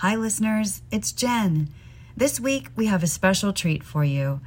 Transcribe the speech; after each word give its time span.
Hi, 0.00 0.16
listeners, 0.16 0.80
it's 0.90 1.12
Jenn. 1.12 1.68
This 2.16 2.40
week 2.40 2.68
we 2.74 2.86
have 2.86 3.02
a 3.02 3.06
special 3.06 3.52
treat 3.52 3.84
for 3.84 4.02
you. 4.02 4.40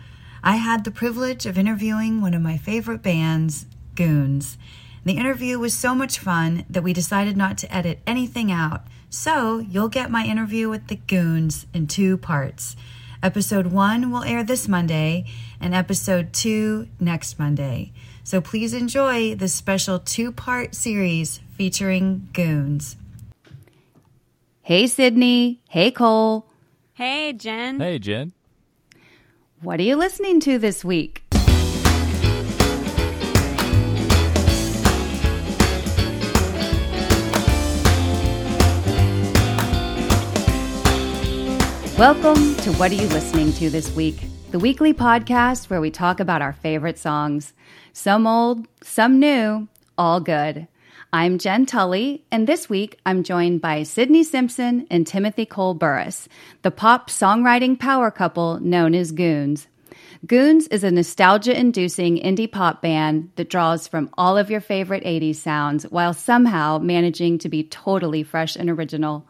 I 0.44 0.56
had 0.56 0.83
the 0.83 0.90
privilege 0.90 1.46
of 1.46 1.60
interviewing 1.60 2.22
one 2.22 2.33
of 2.33 2.42
my 2.42 2.58
favorite 2.58 3.04
bands, 3.04 3.68
Goons. 3.94 4.58
The 5.05 5.16
interview 5.16 5.60
was 5.60 5.76
so 5.76 5.94
much 5.94 6.18
fun 6.18 6.66
that 6.71 6.81
we 6.81 6.92
decided 6.92 7.38
not 7.38 7.60
to 7.60 7.71
edit 7.71 8.00
anything 8.08 8.52
out, 8.52 8.88
so 9.12 9.60
you'll 9.60 9.89
get 9.89 10.10
my 10.10 10.26
interview 10.26 10.70
with 10.70 10.88
the 10.88 10.96
Goons 10.96 11.67
in 11.72 11.85
two 11.85 12.17
parts. 12.17 12.76
Episode 13.22 13.67
1 13.67 14.10
will 14.10 14.24
air 14.24 14.44
this 14.44 14.67
Monday, 14.67 15.24
and 15.62 15.76
episode 15.76 16.34
2 16.34 16.88
next 16.99 17.38
Monday. 17.38 17.94
So 18.23 18.41
please 18.41 18.73
enjoy 18.73 19.35
this 19.35 19.54
special 19.54 19.99
two 19.99 20.31
part 20.31 20.73
series 20.73 21.41
featuring 21.55 22.30
Goons. 22.34 22.95
Hey, 24.66 24.88
Sydney. 24.88 25.59
Hey, 25.68 25.91
Cole. 25.91 26.49
Hey, 26.94 27.34
Jenn. 27.34 27.81
Hey, 27.81 27.99
Jenn. 27.99 28.31
What 29.59 29.77
are 29.81 29.84
you 29.84 29.98
listening 29.98 30.40
to 30.40 30.58
this 30.58 30.85
week? 30.85 31.21
Welcome 41.98 42.55
to 42.55 42.71
What 42.77 42.90
Are 42.91 42.93
You 42.93 43.07
Listening 43.09 43.52
to 43.55 43.70
This 43.70 43.93
Week? 43.93 44.16
The 44.52 44.59
weekly 44.59 44.93
podcast 44.93 45.70
where 45.70 45.82
we 45.82 45.91
talk 45.91 46.21
about 46.21 46.41
our 46.41 46.54
favorite 46.54 46.98
songs. 46.98 47.52
Some 47.91 48.26
old, 48.26 48.66
some 48.82 49.20
new, 49.20 49.68
all 49.98 50.21
good. 50.21 50.70
I'm 51.16 51.38
Jenn 51.38 51.67
Tully, 51.67 52.26
and 52.31 52.48
this 52.48 52.67
week 52.67 52.98
I'm 53.05 53.21
joined 53.21 53.62
by 53.62 53.84
Sydney 53.84 54.23
Simpson 54.23 54.88
and 54.90 55.05
Timothy 55.05 55.45
Cole 55.45 55.76
Burris, 55.76 56.27
the 56.63 56.71
pop 56.71 57.12
songwriting 57.12 57.77
power 57.77 58.10
couple 58.10 58.60
known 58.60 58.96
as 58.96 59.12
Goons. 59.12 59.68
Goons 60.26 60.68
is 60.70 60.84
a 60.84 60.90
nostalgia 60.90 61.55
inducing 61.55 62.18
indie 62.18 62.52
pop 62.52 62.82
band 62.82 63.29
that 63.35 63.52
draws 63.52 63.87
from 63.87 64.10
all 64.18 64.40
of 64.40 64.50
your 64.50 64.60
favorite 64.60 65.04
80s 65.04 65.36
sounds 65.36 65.84
while 65.84 66.16
somehow 66.16 66.80
managing 66.80 67.38
to 67.38 67.48
be 67.48 67.64
totally 67.64 68.24
fresh 68.24 68.56
and 68.56 68.68
original. 68.68 69.24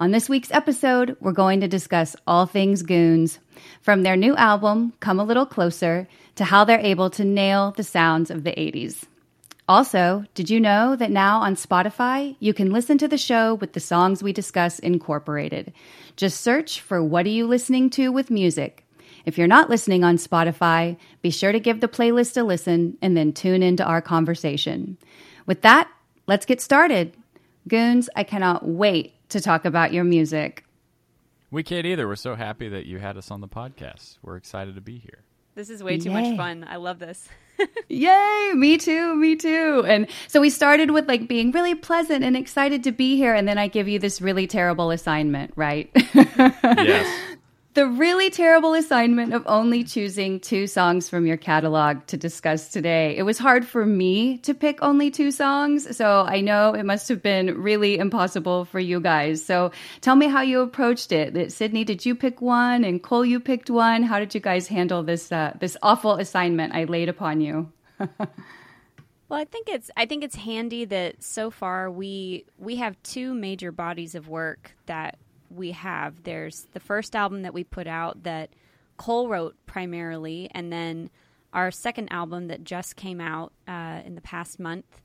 On 0.00 0.10
this 0.10 0.28
week's 0.28 0.50
episode, 0.50 1.16
we're 1.20 1.30
going 1.30 1.60
to 1.60 1.68
discuss 1.68 2.16
all 2.26 2.46
things 2.46 2.82
Goons, 2.82 3.38
from 3.82 4.02
their 4.02 4.16
new 4.16 4.34
album, 4.34 4.94
Come 4.98 5.20
a 5.20 5.24
Little 5.24 5.46
Closer, 5.46 6.08
to 6.34 6.42
how 6.42 6.64
they're 6.64 6.80
able 6.80 7.10
to 7.10 7.24
nail 7.24 7.70
the 7.70 7.84
sounds 7.84 8.32
of 8.32 8.42
the 8.42 8.50
80s. 8.50 9.04
Also, 9.70 10.24
did 10.34 10.50
you 10.50 10.58
know 10.58 10.96
that 10.96 11.12
now 11.12 11.38
on 11.38 11.54
Spotify, 11.54 12.34
you 12.40 12.52
can 12.52 12.72
listen 12.72 12.98
to 12.98 13.06
the 13.06 13.16
show 13.16 13.54
with 13.54 13.72
the 13.72 13.78
songs 13.78 14.20
we 14.20 14.32
discuss 14.32 14.80
incorporated? 14.80 15.72
Just 16.16 16.40
search 16.40 16.80
for 16.80 17.00
What 17.00 17.24
Are 17.24 17.28
You 17.28 17.46
Listening 17.46 17.88
to 17.90 18.10
with 18.10 18.32
Music. 18.32 18.84
If 19.24 19.38
you're 19.38 19.46
not 19.46 19.70
listening 19.70 20.02
on 20.02 20.16
Spotify, 20.16 20.96
be 21.22 21.30
sure 21.30 21.52
to 21.52 21.60
give 21.60 21.80
the 21.80 21.86
playlist 21.86 22.36
a 22.36 22.42
listen 22.42 22.98
and 23.00 23.16
then 23.16 23.32
tune 23.32 23.62
into 23.62 23.84
our 23.84 24.02
conversation. 24.02 24.98
With 25.46 25.62
that, 25.62 25.88
let's 26.26 26.46
get 26.46 26.60
started. 26.60 27.16
Goons, 27.68 28.10
I 28.16 28.24
cannot 28.24 28.66
wait 28.66 29.14
to 29.28 29.40
talk 29.40 29.64
about 29.64 29.92
your 29.92 30.02
music. 30.02 30.64
We 31.52 31.62
can't 31.62 31.86
either. 31.86 32.08
We're 32.08 32.16
so 32.16 32.34
happy 32.34 32.68
that 32.70 32.86
you 32.86 32.98
had 32.98 33.16
us 33.16 33.30
on 33.30 33.40
the 33.40 33.46
podcast. 33.46 34.18
We're 34.20 34.36
excited 34.36 34.74
to 34.74 34.80
be 34.80 34.98
here. 34.98 35.22
This 35.60 35.68
is 35.68 35.82
way 35.82 35.98
too 35.98 36.08
Yay. 36.08 36.22
much 36.22 36.36
fun. 36.38 36.64
I 36.66 36.76
love 36.76 36.98
this. 36.98 37.28
Yay, 37.90 38.52
me 38.54 38.78
too, 38.78 39.14
me 39.14 39.36
too. 39.36 39.84
And 39.86 40.06
so 40.26 40.40
we 40.40 40.48
started 40.48 40.90
with 40.90 41.06
like 41.06 41.28
being 41.28 41.50
really 41.50 41.74
pleasant 41.74 42.24
and 42.24 42.34
excited 42.34 42.82
to 42.84 42.92
be 42.92 43.16
here. 43.16 43.34
And 43.34 43.46
then 43.46 43.58
I 43.58 43.68
give 43.68 43.86
you 43.86 43.98
this 43.98 44.22
really 44.22 44.46
terrible 44.46 44.90
assignment, 44.90 45.52
right? 45.56 45.90
Yes. 46.14 47.29
The 47.80 47.86
really 47.86 48.28
terrible 48.28 48.74
assignment 48.74 49.32
of 49.32 49.42
only 49.46 49.82
choosing 49.82 50.38
two 50.38 50.66
songs 50.66 51.08
from 51.08 51.24
your 51.24 51.38
catalog 51.38 52.06
to 52.08 52.18
discuss 52.18 52.68
today. 52.68 53.16
It 53.16 53.22
was 53.22 53.38
hard 53.38 53.66
for 53.66 53.86
me 53.86 54.36
to 54.40 54.52
pick 54.52 54.82
only 54.82 55.10
two 55.10 55.30
songs, 55.30 55.96
so 55.96 56.26
I 56.28 56.42
know 56.42 56.74
it 56.74 56.84
must 56.84 57.08
have 57.08 57.22
been 57.22 57.62
really 57.62 57.96
impossible 57.96 58.66
for 58.66 58.78
you 58.78 59.00
guys. 59.00 59.42
So 59.42 59.72
tell 60.02 60.14
me 60.14 60.26
how 60.26 60.42
you 60.42 60.60
approached 60.60 61.10
it. 61.10 61.52
Sydney, 61.52 61.84
did 61.84 62.04
you 62.04 62.14
pick 62.14 62.42
one, 62.42 62.84
and 62.84 63.02
Cole, 63.02 63.24
you 63.24 63.40
picked 63.40 63.70
one? 63.70 64.02
How 64.02 64.18
did 64.18 64.34
you 64.34 64.42
guys 64.42 64.68
handle 64.68 65.02
this 65.02 65.32
uh, 65.32 65.56
this 65.58 65.78
awful 65.82 66.16
assignment 66.16 66.74
I 66.74 66.84
laid 66.84 67.08
upon 67.08 67.40
you? 67.40 67.72
Well, 69.30 69.38
I 69.38 69.44
think 69.44 69.68
it's 69.68 69.92
I 69.96 70.06
think 70.06 70.24
it's 70.24 70.34
handy 70.34 70.86
that 70.86 71.22
so 71.22 71.52
far 71.52 71.88
we 71.88 72.46
we 72.58 72.74
have 72.76 73.00
two 73.04 73.32
major 73.32 73.70
bodies 73.70 74.16
of 74.16 74.26
work 74.28 74.72
that 74.86 75.18
we 75.50 75.72
have. 75.72 76.22
There's 76.22 76.66
the 76.72 76.80
first 76.80 77.14
album 77.14 77.42
that 77.42 77.54
we 77.54 77.64
put 77.64 77.86
out 77.86 78.22
that 78.22 78.50
Cole 78.96 79.28
wrote 79.28 79.56
primarily, 79.66 80.48
and 80.52 80.72
then 80.72 81.10
our 81.52 81.70
second 81.70 82.12
album 82.12 82.48
that 82.48 82.64
just 82.64 82.96
came 82.96 83.20
out 83.20 83.52
uh, 83.66 84.00
in 84.04 84.14
the 84.14 84.20
past 84.20 84.60
month, 84.60 85.02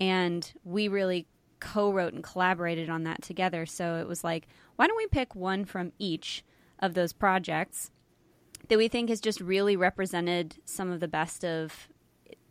and 0.00 0.52
we 0.64 0.88
really 0.88 1.26
co-wrote 1.60 2.12
and 2.12 2.22
collaborated 2.22 2.88
on 2.88 3.04
that 3.04 3.22
together. 3.22 3.66
So 3.66 3.96
it 3.96 4.06
was 4.06 4.22
like, 4.22 4.46
why 4.76 4.86
don't 4.86 4.96
we 4.96 5.08
pick 5.08 5.34
one 5.34 5.64
from 5.64 5.92
each 5.98 6.44
of 6.78 6.94
those 6.94 7.12
projects 7.12 7.90
that 8.68 8.78
we 8.78 8.88
think 8.88 9.08
has 9.08 9.20
just 9.20 9.40
really 9.40 9.76
represented 9.76 10.56
some 10.64 10.90
of 10.90 11.00
the 11.00 11.08
best 11.08 11.44
of 11.44 11.88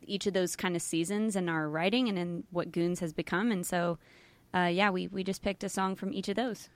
each 0.01 0.25
of 0.25 0.33
those 0.33 0.55
kind 0.55 0.75
of 0.75 0.81
seasons 0.81 1.35
in 1.35 1.49
our 1.49 1.69
writing 1.69 2.09
and 2.09 2.17
in 2.17 2.43
what 2.49 2.71
Goons 2.71 2.99
has 3.01 3.13
become. 3.13 3.51
And 3.51 3.65
so, 3.65 3.97
uh, 4.53 4.69
yeah, 4.71 4.89
we, 4.89 5.07
we 5.07 5.23
just 5.23 5.41
picked 5.41 5.63
a 5.63 5.69
song 5.69 5.95
from 5.95 6.13
each 6.13 6.29
of 6.29 6.35
those. 6.35 6.69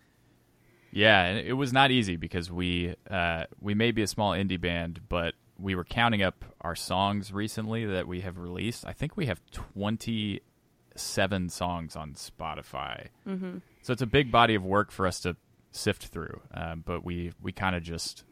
Yeah, 0.91 1.23
and 1.25 1.39
it 1.47 1.53
was 1.53 1.71
not 1.71 1.91
easy 1.91 2.15
because 2.17 2.51
we 2.51 2.95
uh, 3.09 3.45
we 3.59 3.73
may 3.73 3.91
be 3.91 4.01
a 4.01 4.07
small 4.07 4.31
indie 4.31 4.59
band, 4.59 5.01
but 5.09 5.33
we 5.57 5.75
were 5.75 5.85
counting 5.85 6.21
up 6.23 6.43
our 6.61 6.75
songs 6.75 7.31
recently 7.31 7.85
that 7.85 8.07
we 8.07 8.21
have 8.21 8.37
released. 8.37 8.85
I 8.85 8.93
think 8.93 9.15
we 9.15 9.27
have 9.27 9.41
twenty 9.51 10.41
seven 10.95 11.47
songs 11.49 11.95
on 11.95 12.13
Spotify. 12.13 13.07
Mm-hmm. 13.27 13.57
So 13.83 13.93
it's 13.93 14.01
a 14.01 14.07
big 14.07 14.31
body 14.31 14.55
of 14.55 14.63
work 14.65 14.91
for 14.91 15.07
us 15.07 15.21
to 15.21 15.37
sift 15.71 16.07
through. 16.07 16.41
Um, 16.53 16.83
but 16.85 17.05
we 17.05 17.31
we 17.41 17.51
kind 17.51 17.75
of 17.75 17.83
just 17.83 18.25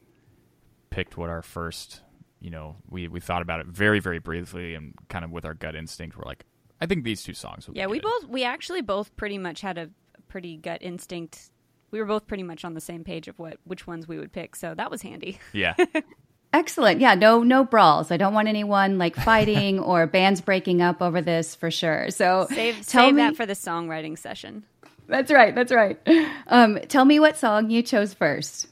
picked 0.90 1.16
what 1.18 1.30
our 1.30 1.42
first, 1.42 2.02
you 2.42 2.50
know, 2.50 2.76
we 2.90 3.08
we 3.08 3.20
thought 3.22 3.42
about 3.42 3.62
it 3.62 3.68
very 3.68 4.00
very 4.00 4.20
briefly 4.20 4.76
and 4.76 4.94
kind 5.08 5.24
of 5.24 5.32
with 5.32 5.46
our 5.46 5.54
gut 5.54 5.76
instinct, 5.76 6.18
we're 6.18 6.26
like, 6.26 6.44
I 6.82 6.86
think 6.88 7.04
these 7.06 7.24
two 7.24 7.34
songs. 7.34 7.68
Would 7.68 7.78
Yeah, 7.78 7.86
be 7.86 7.92
we 7.92 8.00
good. 8.00 8.10
both 8.22 8.30
we 8.30 8.44
actually 8.44 8.82
both 8.82 9.16
pretty 9.16 9.38
much 9.38 9.62
had 9.62 9.78
a 9.78 9.90
pretty 10.28 10.58
gut 10.58 10.82
instinct. 10.82 11.52
We 11.92 12.00
were 12.00 12.06
both 12.06 12.28
pretty 12.28 12.44
much 12.44 12.64
on 12.64 12.74
the 12.74 12.82
same 12.82 13.04
page 13.04 13.28
of 13.28 13.40
what 13.40 13.58
which 13.66 13.88
ones 13.88 14.08
we 14.08 14.18
would 14.18 14.32
pick, 14.32 14.56
so 14.56 14.74
that 14.76 14.92
was 14.92 15.02
handy. 15.02 15.40
Yeah. 15.54 15.76
Excellent. 16.54 17.00
Yeah, 17.00 17.16
no 17.16 17.44
no 17.44 17.64
brawls. 17.64 18.12
I 18.12 18.18
don't 18.18 18.34
want 18.34 18.48
anyone 18.48 18.98
like 18.98 19.16
fighting 19.16 19.80
or 19.80 20.08
bands 20.08 20.42
breaking 20.42 20.82
up 20.82 21.02
over 21.02 21.22
this 21.22 21.56
for 21.56 21.70
sure. 21.70 22.10
So 22.10 22.48
Save 22.50 22.76
tell 22.88 23.06
save 23.06 23.16
me 23.16 23.22
that 23.22 23.36
for 23.36 23.46
the 23.46 23.54
songwriting 23.54 24.18
session. 24.18 24.64
That's 25.08 25.32
right. 25.32 25.54
That's 25.54 25.72
right. 25.72 26.00
Um, 26.48 26.80
tell 26.88 27.04
me 27.04 27.20
what 27.20 27.38
song 27.38 27.72
you 27.72 27.82
chose 27.82 28.14
first. 28.14 28.68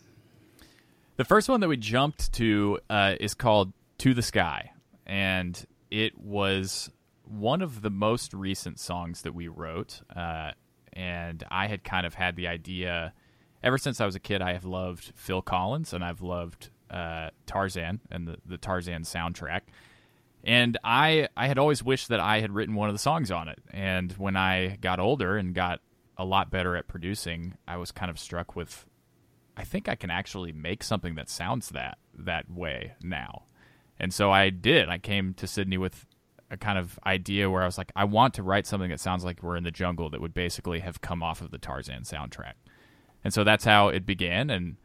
The 1.17 1.25
first 1.25 1.49
one 1.49 1.61
that 1.61 1.67
we 1.67 1.77
jumped 1.77 2.31
to 2.33 2.79
uh, 2.91 3.15
is 3.19 3.33
called 3.33 3.73
To 3.99 4.13
the 4.13 4.21
Sky. 4.21 4.71
And 5.07 5.65
it 5.89 6.15
was 6.17 6.91
one 7.23 7.63
of 7.63 7.81
the 7.81 7.89
most 7.89 8.33
recent 8.33 8.79
songs 8.79 9.23
that 9.23 9.33
we 9.33 9.47
wrote. 9.47 10.01
Uh, 10.15 10.51
and 10.97 11.43
I 11.51 11.67
had 11.67 11.83
kind 11.83 12.07
of 12.07 12.15
had 12.15 12.35
the 12.35 12.47
idea 12.47 13.13
ever 13.61 13.77
since 13.77 14.01
I 14.01 14.05
was 14.05 14.15
a 14.15 14.19
kid. 14.19 14.41
I 14.41 14.53
have 14.53 14.65
loved 14.65 15.13
Phil 15.15 15.43
Collins 15.43 15.93
and 15.93 16.03
I've 16.03 16.21
loved 16.21 16.71
uh, 16.89 17.29
Tarzan 17.45 18.01
and 18.09 18.27
the, 18.27 18.37
the 18.45 18.57
Tarzan 18.57 19.03
soundtrack. 19.03 19.61
And 20.43 20.77
I, 20.83 21.29
I 21.37 21.47
had 21.47 21.59
always 21.59 21.83
wished 21.83 22.07
that 22.07 22.19
I 22.19 22.41
had 22.41 22.51
written 22.51 22.73
one 22.73 22.89
of 22.89 22.95
the 22.95 22.99
songs 22.99 23.29
on 23.29 23.47
it. 23.47 23.59
And 23.69 24.11
when 24.13 24.35
I 24.35 24.77
got 24.81 24.99
older 24.99 25.37
and 25.37 25.53
got 25.53 25.81
a 26.17 26.25
lot 26.25 26.49
better 26.49 26.75
at 26.75 26.87
producing, 26.87 27.53
I 27.67 27.77
was 27.77 27.91
kind 27.91 28.09
of 28.09 28.17
struck 28.17 28.55
with 28.55 28.85
I 29.55 29.63
think 29.63 29.89
I 29.89 29.95
can 29.95 30.11
actually 30.11 30.51
make 30.51 30.83
something 30.83 31.15
that 31.15 31.29
sounds 31.29 31.69
that 31.69 31.97
that 32.17 32.49
way 32.49 32.93
now. 33.01 33.43
And 33.99 34.13
so 34.13 34.31
I 34.31 34.49
did. 34.51 34.89
I 34.89 34.99
came 34.99 35.33
to 35.35 35.47
Sydney 35.47 35.77
with 35.77 36.05
a 36.49 36.57
kind 36.57 36.77
of 36.77 36.99
idea 37.05 37.49
where 37.49 37.61
I 37.61 37.65
was 37.65 37.77
like, 37.77 37.91
I 37.95 38.05
want 38.05 38.33
to 38.35 38.43
write 38.43 38.65
something 38.65 38.89
that 38.89 38.99
sounds 38.99 39.25
like 39.25 39.43
we're 39.43 39.57
in 39.57 39.63
the 39.63 39.71
jungle 39.71 40.09
that 40.11 40.21
would 40.21 40.33
basically 40.33 40.79
have 40.79 41.01
come 41.01 41.21
off 41.21 41.41
of 41.41 41.51
the 41.51 41.57
Tarzan 41.57 42.03
soundtrack. 42.03 42.53
And 43.23 43.33
so 43.33 43.43
that's 43.43 43.65
how 43.65 43.89
it 43.89 44.05
began 44.05 44.49
and 44.49 44.77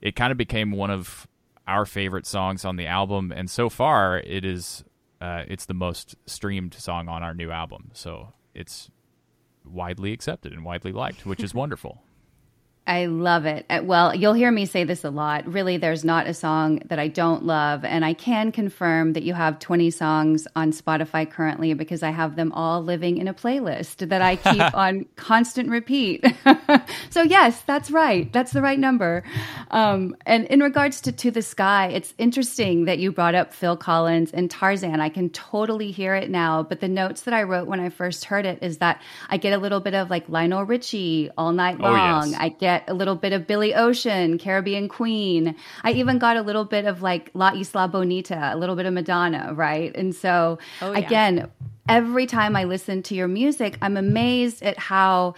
it 0.00 0.16
kind 0.16 0.32
of 0.32 0.36
became 0.36 0.72
one 0.72 0.90
of 0.90 1.26
our 1.66 1.86
favorite 1.86 2.26
songs 2.26 2.64
on 2.64 2.76
the 2.76 2.86
album 2.86 3.32
and 3.34 3.48
so 3.48 3.70
far 3.70 4.18
it 4.18 4.44
is 4.44 4.84
uh, 5.20 5.44
it's 5.46 5.66
the 5.66 5.74
most 5.74 6.16
streamed 6.26 6.74
song 6.74 7.08
on 7.08 7.22
our 7.22 7.32
new 7.32 7.50
album. 7.52 7.90
So 7.94 8.32
it's 8.54 8.90
widely 9.64 10.12
accepted 10.12 10.52
and 10.52 10.64
widely 10.64 10.90
liked, 10.90 11.24
which 11.24 11.42
is 11.42 11.54
wonderful. 11.62 12.02
I 12.84 13.06
love 13.06 13.46
it. 13.46 13.64
Uh, 13.70 13.80
well, 13.84 14.12
you'll 14.12 14.32
hear 14.32 14.50
me 14.50 14.66
say 14.66 14.82
this 14.82 15.04
a 15.04 15.10
lot. 15.10 15.46
Really, 15.46 15.76
there's 15.76 16.04
not 16.04 16.26
a 16.26 16.34
song 16.34 16.82
that 16.86 16.98
I 16.98 17.06
don't 17.06 17.44
love. 17.44 17.84
And 17.84 18.04
I 18.04 18.12
can 18.12 18.50
confirm 18.50 19.12
that 19.12 19.22
you 19.22 19.34
have 19.34 19.60
20 19.60 19.90
songs 19.90 20.48
on 20.56 20.72
Spotify 20.72 21.30
currently 21.30 21.74
because 21.74 22.02
I 22.02 22.10
have 22.10 22.34
them 22.34 22.50
all 22.50 22.82
living 22.82 23.18
in 23.18 23.28
a 23.28 23.34
playlist 23.34 24.08
that 24.08 24.20
I 24.20 24.34
keep 24.34 24.74
on 24.74 25.06
constant 25.14 25.70
repeat. 25.70 26.26
so, 27.10 27.22
yes, 27.22 27.62
that's 27.62 27.88
right. 27.92 28.32
That's 28.32 28.50
the 28.50 28.62
right 28.62 28.78
number. 28.78 29.22
Um, 29.70 30.16
and 30.26 30.46
in 30.46 30.58
regards 30.58 31.00
to 31.02 31.12
To 31.12 31.30
the 31.30 31.42
Sky, 31.42 31.86
it's 31.86 32.14
interesting 32.18 32.86
that 32.86 32.98
you 32.98 33.12
brought 33.12 33.36
up 33.36 33.54
Phil 33.54 33.76
Collins 33.76 34.32
and 34.32 34.50
Tarzan. 34.50 35.00
I 35.00 35.08
can 35.08 35.30
totally 35.30 35.92
hear 35.92 36.16
it 36.16 36.30
now. 36.30 36.64
But 36.64 36.80
the 36.80 36.88
notes 36.88 37.22
that 37.22 37.34
I 37.34 37.44
wrote 37.44 37.68
when 37.68 37.78
I 37.78 37.90
first 37.90 38.24
heard 38.24 38.44
it 38.44 38.58
is 38.60 38.78
that 38.78 39.00
I 39.28 39.36
get 39.36 39.52
a 39.52 39.58
little 39.58 39.80
bit 39.80 39.94
of 39.94 40.10
like 40.10 40.28
Lionel 40.28 40.64
Richie 40.64 41.30
all 41.38 41.52
night 41.52 41.78
long. 41.78 42.28
Oh, 42.28 42.30
yes. 42.30 42.40
I 42.40 42.48
get 42.48 42.71
get 42.72 42.88
a 42.88 42.94
little 42.94 43.16
bit 43.16 43.32
of 43.32 43.46
Billy 43.46 43.74
Ocean, 43.74 44.38
Caribbean 44.38 44.88
Queen. 44.88 45.54
I 45.84 45.92
even 45.92 46.18
got 46.18 46.36
a 46.36 46.42
little 46.42 46.64
bit 46.64 46.84
of 46.86 47.02
like 47.02 47.30
La 47.34 47.52
Isla 47.52 47.88
Bonita, 47.88 48.50
a 48.52 48.56
little 48.56 48.76
bit 48.76 48.86
of 48.86 48.94
Madonna, 48.94 49.52
right? 49.54 49.94
And 49.94 50.14
so, 50.14 50.58
oh, 50.80 50.92
yeah. 50.92 50.98
again, 50.98 51.50
every 51.88 52.26
time 52.26 52.56
I 52.56 52.64
listen 52.64 53.02
to 53.04 53.14
your 53.14 53.28
music, 53.28 53.76
I'm 53.82 53.96
amazed 53.96 54.62
at 54.62 54.78
how 54.78 55.34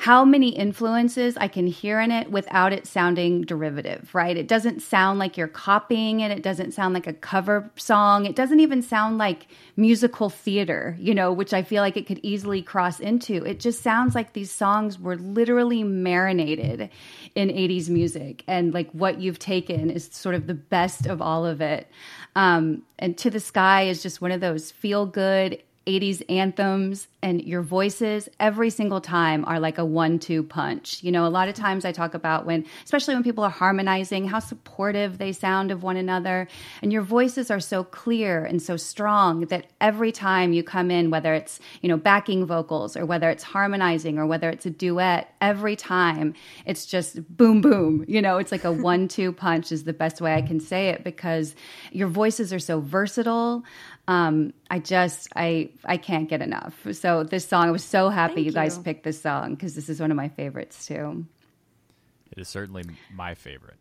how 0.00 0.24
many 0.24 0.48
influences 0.48 1.36
I 1.36 1.46
can 1.46 1.66
hear 1.66 2.00
in 2.00 2.10
it 2.10 2.30
without 2.30 2.72
it 2.72 2.86
sounding 2.86 3.42
derivative, 3.42 4.14
right? 4.14 4.34
It 4.34 4.48
doesn't 4.48 4.80
sound 4.80 5.18
like 5.18 5.36
you're 5.36 5.46
copying 5.46 6.20
it. 6.20 6.30
It 6.30 6.42
doesn't 6.42 6.72
sound 6.72 6.94
like 6.94 7.06
a 7.06 7.12
cover 7.12 7.70
song. 7.76 8.24
It 8.24 8.34
doesn't 8.34 8.60
even 8.60 8.80
sound 8.80 9.18
like 9.18 9.48
musical 9.76 10.30
theater, 10.30 10.96
you 10.98 11.14
know, 11.14 11.30
which 11.34 11.52
I 11.52 11.62
feel 11.62 11.82
like 11.82 11.98
it 11.98 12.06
could 12.06 12.18
easily 12.22 12.62
cross 12.62 12.98
into. 12.98 13.44
It 13.44 13.60
just 13.60 13.82
sounds 13.82 14.14
like 14.14 14.32
these 14.32 14.50
songs 14.50 14.98
were 14.98 15.16
literally 15.16 15.84
marinated 15.84 16.88
in 17.34 17.48
80s 17.50 17.90
music. 17.90 18.42
And 18.46 18.72
like 18.72 18.90
what 18.92 19.20
you've 19.20 19.38
taken 19.38 19.90
is 19.90 20.08
sort 20.10 20.34
of 20.34 20.46
the 20.46 20.54
best 20.54 21.04
of 21.04 21.20
all 21.20 21.44
of 21.44 21.60
it. 21.60 21.88
Um, 22.34 22.84
and 22.98 23.18
To 23.18 23.28
the 23.28 23.38
Sky 23.38 23.82
is 23.82 24.02
just 24.02 24.22
one 24.22 24.32
of 24.32 24.40
those 24.40 24.70
feel 24.70 25.04
good 25.04 25.62
80s 25.86 26.22
anthems 26.28 27.08
and 27.22 27.42
your 27.42 27.62
voices 27.62 28.28
every 28.38 28.70
single 28.70 29.00
time 29.00 29.44
are 29.46 29.58
like 29.58 29.78
a 29.78 29.84
one 29.84 30.18
two 30.18 30.42
punch. 30.42 31.02
You 31.02 31.10
know, 31.10 31.26
a 31.26 31.28
lot 31.28 31.48
of 31.48 31.54
times 31.54 31.84
I 31.84 31.92
talk 31.92 32.14
about 32.14 32.46
when, 32.46 32.66
especially 32.84 33.14
when 33.14 33.22
people 33.22 33.44
are 33.44 33.50
harmonizing, 33.50 34.28
how 34.28 34.38
supportive 34.38 35.18
they 35.18 35.32
sound 35.32 35.70
of 35.70 35.82
one 35.82 35.96
another. 35.96 36.48
And 36.82 36.92
your 36.92 37.02
voices 37.02 37.50
are 37.50 37.60
so 37.60 37.84
clear 37.84 38.44
and 38.44 38.62
so 38.62 38.76
strong 38.76 39.46
that 39.46 39.66
every 39.80 40.12
time 40.12 40.52
you 40.52 40.62
come 40.62 40.90
in, 40.90 41.10
whether 41.10 41.34
it's, 41.34 41.60
you 41.80 41.88
know, 41.88 41.96
backing 41.96 42.46
vocals 42.46 42.96
or 42.96 43.04
whether 43.06 43.30
it's 43.30 43.42
harmonizing 43.42 44.18
or 44.18 44.26
whether 44.26 44.50
it's 44.50 44.66
a 44.66 44.70
duet, 44.70 45.34
every 45.40 45.76
time 45.76 46.34
it's 46.66 46.86
just 46.86 47.36
boom, 47.36 47.60
boom. 47.60 48.04
You 48.06 48.22
know, 48.22 48.38
it's 48.38 48.52
like 48.52 48.64
a 48.64 48.72
one 48.90 49.08
two 49.08 49.32
punch 49.32 49.72
is 49.72 49.84
the 49.84 49.92
best 49.92 50.20
way 50.20 50.34
I 50.34 50.42
can 50.42 50.60
say 50.60 50.88
it 50.90 51.04
because 51.04 51.54
your 51.90 52.08
voices 52.08 52.52
are 52.52 52.58
so 52.58 52.80
versatile. 52.80 53.64
Um, 54.10 54.52
I 54.68 54.80
just 54.80 55.28
I 55.36 55.70
I 55.84 55.96
can't 55.96 56.28
get 56.28 56.42
enough. 56.42 56.84
So 56.92 57.22
this 57.22 57.46
song, 57.46 57.68
I 57.68 57.70
was 57.70 57.84
so 57.84 58.08
happy 58.08 58.40
you, 58.40 58.46
you 58.46 58.52
guys 58.52 58.76
picked 58.76 59.04
this 59.04 59.22
song 59.22 59.54
because 59.54 59.76
this 59.76 59.88
is 59.88 60.00
one 60.00 60.10
of 60.10 60.16
my 60.16 60.28
favorites 60.28 60.84
too. 60.84 61.26
It 62.32 62.40
is 62.40 62.48
certainly 62.48 62.82
my 63.14 63.36
favorite. 63.36 63.76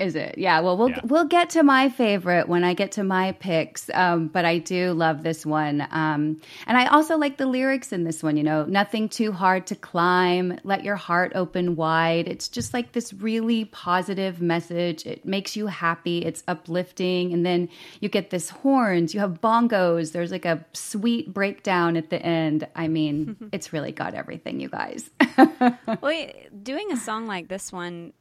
Is 0.00 0.16
it? 0.16 0.38
Yeah. 0.38 0.60
Well, 0.60 0.78
we'll 0.78 0.90
yeah. 0.90 1.00
we'll 1.04 1.26
get 1.26 1.50
to 1.50 1.62
my 1.62 1.90
favorite 1.90 2.48
when 2.48 2.64
I 2.64 2.72
get 2.72 2.92
to 2.92 3.04
my 3.04 3.32
picks. 3.32 3.90
Um, 3.92 4.28
but 4.28 4.46
I 4.46 4.56
do 4.56 4.92
love 4.92 5.22
this 5.22 5.44
one, 5.44 5.86
um, 5.90 6.40
and 6.66 6.78
I 6.78 6.86
also 6.86 7.18
like 7.18 7.36
the 7.36 7.44
lyrics 7.44 7.92
in 7.92 8.04
this 8.04 8.22
one. 8.22 8.38
You 8.38 8.42
know, 8.42 8.64
nothing 8.64 9.10
too 9.10 9.30
hard 9.30 9.66
to 9.66 9.74
climb. 9.76 10.58
Let 10.64 10.84
your 10.84 10.96
heart 10.96 11.32
open 11.34 11.76
wide. 11.76 12.28
It's 12.28 12.48
just 12.48 12.72
like 12.72 12.92
this 12.92 13.12
really 13.12 13.66
positive 13.66 14.40
message. 14.40 15.04
It 15.04 15.26
makes 15.26 15.54
you 15.54 15.66
happy. 15.66 16.24
It's 16.24 16.42
uplifting, 16.48 17.34
and 17.34 17.44
then 17.44 17.68
you 18.00 18.08
get 18.08 18.30
this 18.30 18.48
horns. 18.48 19.12
You 19.12 19.20
have 19.20 19.42
bongos. 19.42 20.12
There's 20.12 20.32
like 20.32 20.46
a 20.46 20.64
sweet 20.72 21.34
breakdown 21.34 21.98
at 21.98 22.08
the 22.08 22.22
end. 22.22 22.66
I 22.74 22.88
mean, 22.88 23.36
it's 23.52 23.74
really 23.74 23.92
got 23.92 24.14
everything, 24.14 24.60
you 24.60 24.70
guys. 24.70 25.10
well, 26.00 26.30
doing 26.62 26.90
a 26.90 26.96
song 26.96 27.26
like 27.26 27.48
this 27.48 27.70
one 27.70 28.14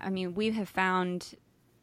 I 0.00 0.10
mean, 0.10 0.34
we 0.34 0.50
have 0.50 0.68
found 0.68 1.34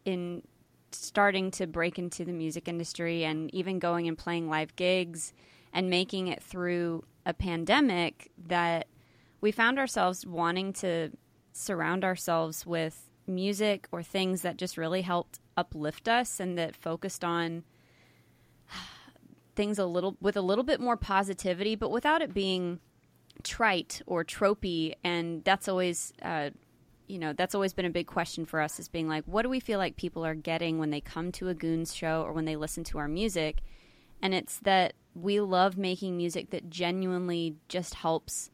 in 0.06 0.44
starting 0.92 1.52
to 1.52 1.68
break 1.68 2.00
into 2.00 2.24
the 2.26 2.34
music 2.34 2.68
industry 2.68 3.24
and 3.24 3.54
even 3.54 3.80
going 3.80 4.08
and 4.08 4.18
playing 4.18 4.50
live 4.50 4.76
gigs 4.76 5.34
and 5.74 5.90
making 5.90 6.28
it 6.28 6.42
through 6.42 7.04
a 7.26 7.34
pandemic 7.34 8.32
that 8.48 8.88
we 9.42 9.52
found 9.52 9.78
ourselves 9.78 10.26
wanting 10.26 10.74
to 10.74 11.12
surround 11.52 12.04
ourselves 12.04 12.66
with 12.66 13.10
music 13.28 13.88
or 13.92 14.02
things 14.02 14.42
that 14.42 14.58
just 14.58 14.78
really 14.78 15.02
helped 15.02 15.40
uplift 15.58 16.08
us 16.08 16.40
and 16.40 16.58
that 16.58 16.76
focused 16.76 17.24
on 17.24 17.64
things 19.56 19.78
a 19.78 19.86
little 19.86 20.16
with 20.22 20.38
a 20.38 20.42
little 20.42 20.64
bit 20.64 20.80
more 20.80 20.96
positivity 20.96 21.76
but 21.76 21.92
without 21.92 22.22
it 22.22 22.34
being 22.34 22.80
trite 23.44 24.02
or 24.06 24.24
tropey. 24.24 24.94
And 25.04 25.44
that's 25.44 25.68
always 25.68 26.14
uh, 26.22 26.52
you 27.08 27.20
know, 27.20 27.34
that's 27.34 27.56
always 27.56 27.74
been 27.74 27.86
a 27.86 27.90
big 27.90 28.08
question 28.08 28.46
for 28.46 28.60
us 28.60 28.80
is 28.80 28.90
being 28.90 29.08
like, 29.08 29.24
what 29.26 29.44
do 29.44 29.50
we 29.50 29.60
feel 29.60 29.80
like 29.80 29.96
people 29.96 30.26
are 30.26 30.36
getting 30.36 30.78
when 30.78 30.90
they 30.90 31.02
come 31.02 31.32
to 31.34 31.50
a 31.50 31.54
Goons 31.54 31.96
show 31.96 32.22
or 32.24 32.34
when 32.34 32.46
they 32.46 32.56
listen 32.56 32.84
to 32.86 32.98
our 32.98 33.08
music? 33.08 33.62
And 34.22 34.34
it's 34.34 34.60
that 34.60 34.94
we 35.16 35.40
love 35.40 35.78
making 35.78 36.18
music 36.18 36.50
that 36.52 36.70
genuinely 36.70 37.56
just 37.70 37.96
helps 37.96 38.52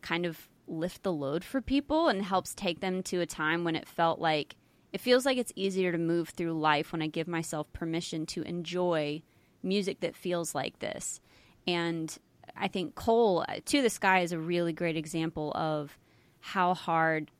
kind 0.00 0.26
of 0.26 0.48
lift 0.66 1.02
the 1.02 1.12
load 1.12 1.44
for 1.44 1.60
people 1.60 2.08
and 2.08 2.22
helps 2.24 2.54
take 2.54 2.80
them 2.80 3.02
to 3.02 3.20
a 3.20 3.26
time 3.26 3.64
when 3.64 3.76
it 3.76 3.88
felt 3.88 4.20
like 4.20 4.56
it 4.92 5.00
feels 5.00 5.24
like 5.24 5.38
it's 5.38 5.52
easier 5.56 5.90
to 5.92 5.98
move 5.98 6.30
through 6.30 6.52
life 6.52 6.92
when 6.92 7.02
I 7.02 7.06
give 7.06 7.26
myself 7.26 7.72
permission 7.72 8.26
to 8.26 8.42
enjoy 8.42 9.22
music 9.62 10.00
that 10.00 10.16
feels 10.16 10.54
like 10.54 10.78
this. 10.80 11.20
And 11.66 12.16
I 12.56 12.68
think 12.68 12.94
Cole, 12.94 13.44
uh, 13.48 13.60
To 13.66 13.82
the 13.82 13.88
Sky, 13.90 14.20
is 14.20 14.32
a 14.32 14.38
really 14.38 14.72
great 14.72 14.96
example 14.96 15.52
of 15.54 15.96
how 16.40 16.74
hard 16.74 17.30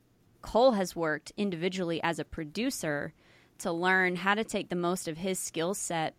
Cole 0.43 0.73
has 0.73 0.95
worked 0.95 1.31
individually 1.35 2.03
as 2.03 2.19
a 2.19 2.25
producer 2.25 3.13
to 3.59 3.71
learn 3.71 4.17
how 4.17 4.35
to 4.35 4.43
take 4.43 4.69
the 4.69 4.75
most 4.75 5.07
of 5.07 5.17
his 5.17 5.39
skill 5.39 5.73
set 5.73 6.13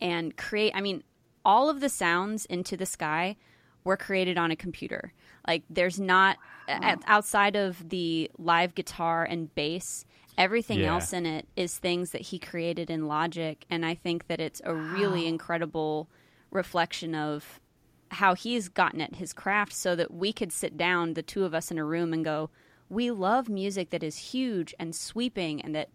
and 0.00 0.36
create. 0.36 0.72
I 0.74 0.82
mean, 0.82 1.02
all 1.44 1.70
of 1.70 1.80
the 1.80 1.88
sounds 1.88 2.44
into 2.44 2.76
the 2.76 2.84
sky 2.84 3.36
were 3.84 3.96
created 3.96 4.36
on 4.36 4.50
a 4.50 4.56
computer. 4.56 5.12
Like, 5.46 5.62
there's 5.70 6.00
not 6.00 6.36
wow. 6.68 6.96
outside 7.06 7.56
of 7.56 7.88
the 7.88 8.30
live 8.36 8.74
guitar 8.74 9.24
and 9.24 9.54
bass. 9.54 10.04
Everything 10.36 10.80
yeah. 10.80 10.92
else 10.92 11.12
in 11.12 11.24
it 11.24 11.46
is 11.56 11.78
things 11.78 12.10
that 12.10 12.20
he 12.20 12.38
created 12.38 12.90
in 12.90 13.06
Logic, 13.06 13.64
and 13.70 13.86
I 13.86 13.94
think 13.94 14.26
that 14.26 14.40
it's 14.40 14.60
a 14.64 14.74
wow. 14.74 14.80
really 14.80 15.26
incredible 15.26 16.10
reflection 16.50 17.14
of 17.14 17.60
how 18.10 18.34
he's 18.34 18.68
gotten 18.68 19.00
at 19.00 19.16
his 19.16 19.32
craft 19.32 19.72
so 19.72 19.94
that 19.94 20.12
we 20.12 20.32
could 20.32 20.52
sit 20.52 20.76
down, 20.76 21.14
the 21.14 21.22
two 21.22 21.44
of 21.44 21.54
us 21.54 21.70
in 21.70 21.78
a 21.78 21.84
room, 21.84 22.12
and 22.12 22.24
go, 22.24 22.50
we 22.88 23.10
love 23.10 23.48
music 23.48 23.90
that 23.90 24.02
is 24.02 24.16
huge 24.16 24.74
and 24.78 24.94
sweeping 24.94 25.60
and 25.62 25.74
that 25.74 25.90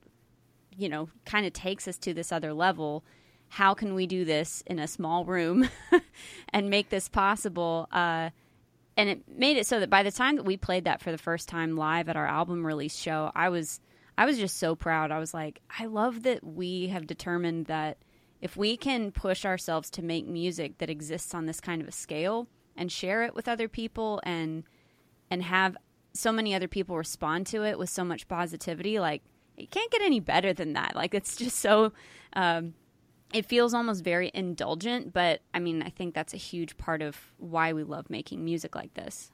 you 0.75 0.89
know 0.89 1.09
kind 1.25 1.45
of 1.45 1.53
takes 1.53 1.87
us 1.87 1.97
to 1.99 2.13
this 2.13 2.31
other 2.31 2.53
level. 2.53 3.03
How 3.49 3.73
can 3.73 3.93
we 3.95 4.07
do 4.07 4.23
this 4.23 4.63
in 4.65 4.79
a 4.79 4.87
small 4.87 5.25
room 5.25 5.69
and 6.49 6.69
make 6.69 6.89
this 6.89 7.09
possible? 7.09 7.87
Uh, 7.91 8.29
and 8.97 9.09
it 9.09 9.23
made 9.27 9.57
it 9.57 9.67
so 9.67 9.79
that 9.79 9.89
by 9.89 10.03
the 10.03 10.11
time 10.11 10.35
that 10.35 10.45
we 10.45 10.57
played 10.57 10.85
that 10.85 11.01
for 11.01 11.11
the 11.11 11.17
first 11.17 11.49
time 11.49 11.75
live 11.75 12.09
at 12.09 12.17
our 12.17 12.27
album 12.27 12.65
release 12.65 12.95
show 12.95 13.31
i 13.35 13.49
was 13.49 13.79
i 14.17 14.25
was 14.25 14.37
just 14.37 14.57
so 14.57 14.75
proud. 14.75 15.11
I 15.11 15.19
was 15.19 15.33
like 15.33 15.61
i 15.77 15.85
love 15.85 16.23
that 16.23 16.43
we 16.43 16.87
have 16.87 17.07
determined 17.07 17.67
that 17.67 17.97
if 18.41 18.57
we 18.57 18.75
can 18.75 19.11
push 19.11 19.45
ourselves 19.45 19.89
to 19.91 20.01
make 20.01 20.27
music 20.27 20.79
that 20.79 20.89
exists 20.89 21.33
on 21.33 21.45
this 21.45 21.61
kind 21.61 21.81
of 21.81 21.87
a 21.87 21.91
scale 21.91 22.47
and 22.75 22.91
share 22.91 23.23
it 23.23 23.35
with 23.35 23.47
other 23.47 23.67
people 23.67 24.19
and 24.23 24.63
and 25.29 25.43
have 25.43 25.77
so 26.13 26.31
many 26.31 26.53
other 26.53 26.67
people 26.67 26.97
respond 26.97 27.47
to 27.47 27.63
it 27.63 27.79
with 27.79 27.89
so 27.89 28.03
much 28.03 28.27
positivity. 28.27 28.99
Like 28.99 29.21
it 29.57 29.71
can't 29.71 29.91
get 29.91 30.01
any 30.01 30.19
better 30.19 30.53
than 30.53 30.73
that. 30.73 30.95
Like 30.95 31.13
it's 31.13 31.35
just 31.35 31.59
so. 31.59 31.93
Um, 32.33 32.73
it 33.33 33.45
feels 33.45 33.73
almost 33.73 34.03
very 34.03 34.29
indulgent, 34.33 35.13
but 35.13 35.41
I 35.53 35.59
mean, 35.59 35.81
I 35.81 35.89
think 35.89 36.13
that's 36.13 36.33
a 36.33 36.37
huge 36.37 36.77
part 36.77 37.01
of 37.01 37.17
why 37.37 37.71
we 37.71 37.83
love 37.83 38.09
making 38.09 38.43
music 38.43 38.75
like 38.75 38.93
this. 38.93 39.31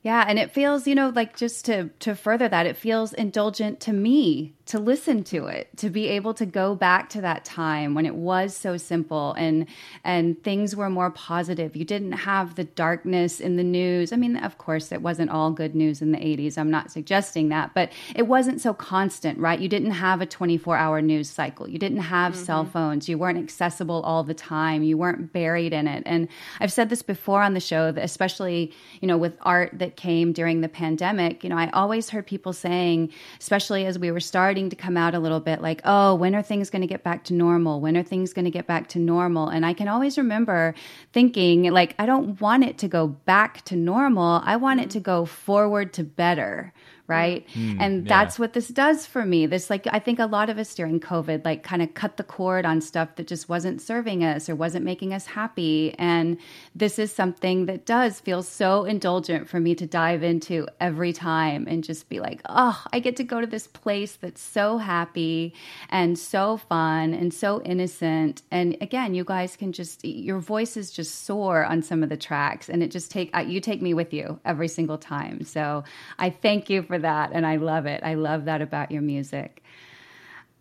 Yeah, 0.00 0.24
and 0.26 0.38
it 0.38 0.50
feels, 0.50 0.86
you 0.86 0.94
know, 0.94 1.10
like 1.14 1.36
just 1.36 1.64
to 1.66 1.90
to 2.00 2.14
further 2.14 2.48
that, 2.48 2.66
it 2.66 2.76
feels 2.76 3.12
indulgent 3.12 3.80
to 3.80 3.92
me 3.92 4.54
to 4.66 4.78
listen 4.78 5.22
to 5.24 5.46
it, 5.46 5.68
to 5.76 5.90
be 5.90 6.08
able 6.08 6.32
to 6.32 6.46
go 6.46 6.74
back 6.74 7.10
to 7.10 7.20
that 7.20 7.44
time 7.44 7.94
when 7.94 8.06
it 8.06 8.14
was 8.14 8.56
so 8.56 8.78
simple 8.78 9.34
and 9.34 9.66
and 10.04 10.42
things 10.42 10.74
were 10.74 10.88
more 10.88 11.10
positive. 11.10 11.76
You 11.76 11.84
didn't 11.84 12.12
have 12.12 12.54
the 12.54 12.64
darkness 12.64 13.40
in 13.40 13.56
the 13.56 13.62
news. 13.62 14.12
I 14.12 14.16
mean, 14.16 14.36
of 14.38 14.56
course, 14.56 14.90
it 14.90 15.02
wasn't 15.02 15.30
all 15.30 15.50
good 15.50 15.74
news 15.74 16.00
in 16.00 16.12
the 16.12 16.18
80s. 16.18 16.56
I'm 16.56 16.70
not 16.70 16.90
suggesting 16.90 17.50
that, 17.50 17.74
but 17.74 17.92
it 18.14 18.26
wasn't 18.26 18.60
so 18.60 18.72
constant, 18.72 19.38
right? 19.38 19.60
You 19.60 19.68
didn't 19.68 19.90
have 19.90 20.22
a 20.22 20.26
24-hour 20.26 21.02
news 21.02 21.28
cycle. 21.28 21.68
You 21.68 21.78
didn't 21.78 21.98
have 21.98 22.32
mm-hmm. 22.32 22.44
cell 22.44 22.64
phones. 22.64 23.08
You 23.08 23.18
weren't 23.18 23.38
accessible 23.38 24.00
all 24.02 24.24
the 24.24 24.34
time. 24.34 24.82
You 24.82 24.96
weren't 24.96 25.32
buried 25.32 25.74
in 25.74 25.86
it. 25.86 26.02
And 26.06 26.28
I've 26.60 26.72
said 26.72 26.88
this 26.88 27.02
before 27.02 27.42
on 27.42 27.52
the 27.52 27.60
show, 27.60 27.92
that 27.92 28.04
especially, 28.04 28.72
you 29.00 29.08
know, 29.08 29.18
with 29.18 29.36
art 29.42 29.72
that 29.74 29.96
came 29.96 30.32
during 30.32 30.62
the 30.62 30.68
pandemic, 30.68 31.44
you 31.44 31.50
know, 31.50 31.58
I 31.58 31.70
always 31.70 32.08
heard 32.08 32.26
people 32.26 32.54
saying, 32.54 33.12
especially 33.40 33.84
as 33.84 33.98
we 33.98 34.10
were 34.10 34.20
starting 34.20 34.53
starting 34.54 34.70
to 34.70 34.76
come 34.76 34.96
out 34.96 35.16
a 35.16 35.18
little 35.18 35.40
bit 35.40 35.60
like, 35.60 35.80
oh, 35.84 36.14
when 36.14 36.32
are 36.32 36.40
things 36.40 36.70
going 36.70 36.80
to 36.80 36.86
get 36.86 37.02
back 37.02 37.24
to 37.24 37.34
normal? 37.34 37.80
When 37.80 37.96
are 37.96 38.04
things 38.04 38.32
going 38.32 38.44
to 38.44 38.52
get 38.52 38.68
back 38.68 38.86
to 38.90 39.00
normal? 39.00 39.48
And 39.48 39.66
I 39.66 39.72
can 39.72 39.88
always 39.88 40.16
remember 40.16 40.76
thinking, 41.12 41.64
like, 41.72 41.96
I 41.98 42.06
don't 42.06 42.40
want 42.40 42.62
it 42.62 42.78
to 42.78 42.86
go 42.86 43.08
back 43.08 43.64
to 43.64 43.74
normal. 43.74 44.42
I 44.44 44.54
want 44.54 44.78
it 44.78 44.84
mm-hmm. 44.84 44.90
to 44.90 45.00
go 45.00 45.24
forward 45.24 45.92
to 45.94 46.04
better 46.04 46.72
right? 47.06 47.46
Mm, 47.54 47.76
and 47.80 48.08
that's 48.08 48.38
yeah. 48.38 48.42
what 48.42 48.52
this 48.54 48.68
does 48.68 49.06
for 49.06 49.26
me. 49.26 49.46
This, 49.46 49.68
like, 49.68 49.86
I 49.90 49.98
think 49.98 50.18
a 50.18 50.26
lot 50.26 50.48
of 50.48 50.58
us 50.58 50.74
during 50.74 51.00
COVID, 51.00 51.44
like, 51.44 51.62
kind 51.62 51.82
of 51.82 51.92
cut 51.94 52.16
the 52.16 52.24
cord 52.24 52.64
on 52.64 52.80
stuff 52.80 53.16
that 53.16 53.26
just 53.26 53.48
wasn't 53.48 53.82
serving 53.82 54.24
us 54.24 54.48
or 54.48 54.54
wasn't 54.54 54.84
making 54.84 55.12
us 55.12 55.26
happy. 55.26 55.94
And 55.98 56.38
this 56.74 56.98
is 56.98 57.12
something 57.12 57.66
that 57.66 57.84
does 57.84 58.20
feel 58.20 58.42
so 58.42 58.84
indulgent 58.84 59.48
for 59.48 59.60
me 59.60 59.74
to 59.74 59.86
dive 59.86 60.22
into 60.22 60.66
every 60.80 61.12
time 61.12 61.66
and 61.68 61.84
just 61.84 62.08
be 62.08 62.20
like, 62.20 62.40
oh, 62.48 62.82
I 62.92 63.00
get 63.00 63.16
to 63.16 63.24
go 63.24 63.40
to 63.40 63.46
this 63.46 63.66
place 63.66 64.16
that's 64.16 64.40
so 64.40 64.78
happy 64.78 65.54
and 65.90 66.18
so 66.18 66.56
fun 66.56 67.12
and 67.12 67.34
so 67.34 67.60
innocent. 67.62 68.42
And 68.50 68.76
again, 68.80 69.14
you 69.14 69.24
guys 69.24 69.56
can 69.56 69.72
just, 69.72 70.04
your 70.04 70.38
voices 70.38 70.90
just 70.90 71.24
soar 71.24 71.64
on 71.64 71.82
some 71.82 72.02
of 72.02 72.08
the 72.08 72.16
tracks 72.16 72.68
and 72.68 72.82
it 72.82 72.90
just 72.90 73.10
take, 73.10 73.30
you 73.46 73.60
take 73.60 73.82
me 73.82 73.92
with 73.92 74.12
you 74.14 74.40
every 74.44 74.68
single 74.68 74.98
time. 74.98 75.44
So 75.44 75.84
I 76.18 76.30
thank 76.30 76.70
you 76.70 76.82
for 76.82 76.93
for 76.94 77.00
that, 77.00 77.30
and 77.32 77.44
I 77.44 77.56
love 77.56 77.86
it. 77.86 78.02
I 78.04 78.14
love 78.14 78.44
that 78.44 78.62
about 78.62 78.92
your 78.92 79.02
music. 79.02 79.64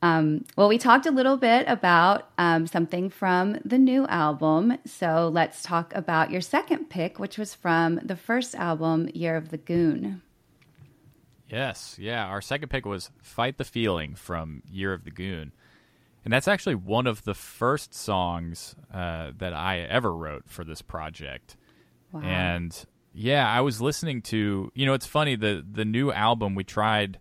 Um, 0.02 0.46
well, 0.58 0.68
we 0.68 0.80
talked 0.80 1.06
a 1.06 1.12
little 1.12 1.38
bit 1.38 1.66
about 1.68 2.32
um, 2.40 2.66
something 2.66 3.10
from 3.10 3.60
the 3.64 3.78
new 3.78 4.08
album. 4.08 4.80
So 4.86 5.30
let's 5.32 5.62
talk 5.62 5.94
about 5.96 6.32
your 6.32 6.42
second 6.42 6.90
pick, 6.90 7.20
which 7.20 7.38
was 7.38 7.54
from 7.54 8.00
the 8.04 8.16
first 8.16 8.56
album, 8.56 9.10
Year 9.14 9.36
of 9.36 9.50
the 9.50 9.58
Goon. 9.58 10.24
Yes, 11.48 11.98
yeah. 12.00 12.26
Our 12.26 12.42
second 12.42 12.70
pick 12.70 12.86
was 12.86 13.12
Fight 13.22 13.58
the 13.60 13.64
Feeling 13.64 14.16
from 14.16 14.64
Year 14.70 14.92
of 14.92 15.04
the 15.04 15.12
Goon. 15.12 15.54
And 16.26 16.34
that's 16.34 16.48
actually 16.48 16.76
one 16.76 17.06
of 17.06 17.26
the 17.26 17.36
first 17.36 17.94
songs 17.94 18.76
uh, 18.92 19.32
that 19.38 19.54
I 19.54 19.82
ever 19.82 20.14
wrote 20.14 20.46
for 20.48 20.64
this 20.64 20.82
project. 20.82 21.58
Wow. 22.12 22.22
And 22.22 22.86
yeah, 23.14 23.48
I 23.48 23.62
was 23.62 23.80
listening 23.82 24.22
to. 24.24 24.72
You 24.74 24.86
know, 24.86 24.94
it's 24.94 25.06
funny 25.06 25.36
the 25.36 25.66
the 25.70 25.86
new 25.86 26.12
album 26.12 26.56
we 26.56 26.64
tried 26.64 27.20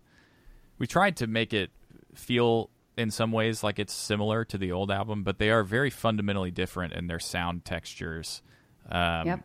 we 0.77 0.87
tried 0.87 1.17
to 1.17 1.27
make 1.27 1.53
it 1.53 1.71
feel 2.15 2.69
in 2.97 3.11
some 3.11 3.31
ways 3.31 3.63
like 3.63 3.79
it's 3.79 3.93
similar 3.93 4.45
to 4.45 4.57
the 4.57 4.71
old 4.71 4.91
album, 4.91 5.23
but 5.23 5.37
they 5.37 5.49
are 5.49 5.63
very 5.63 5.89
fundamentally 5.89 6.51
different 6.51 6.93
in 6.93 7.07
their 7.07 7.19
sound 7.19 7.65
textures. 7.65 8.41
Um, 8.89 9.27
yep. 9.27 9.39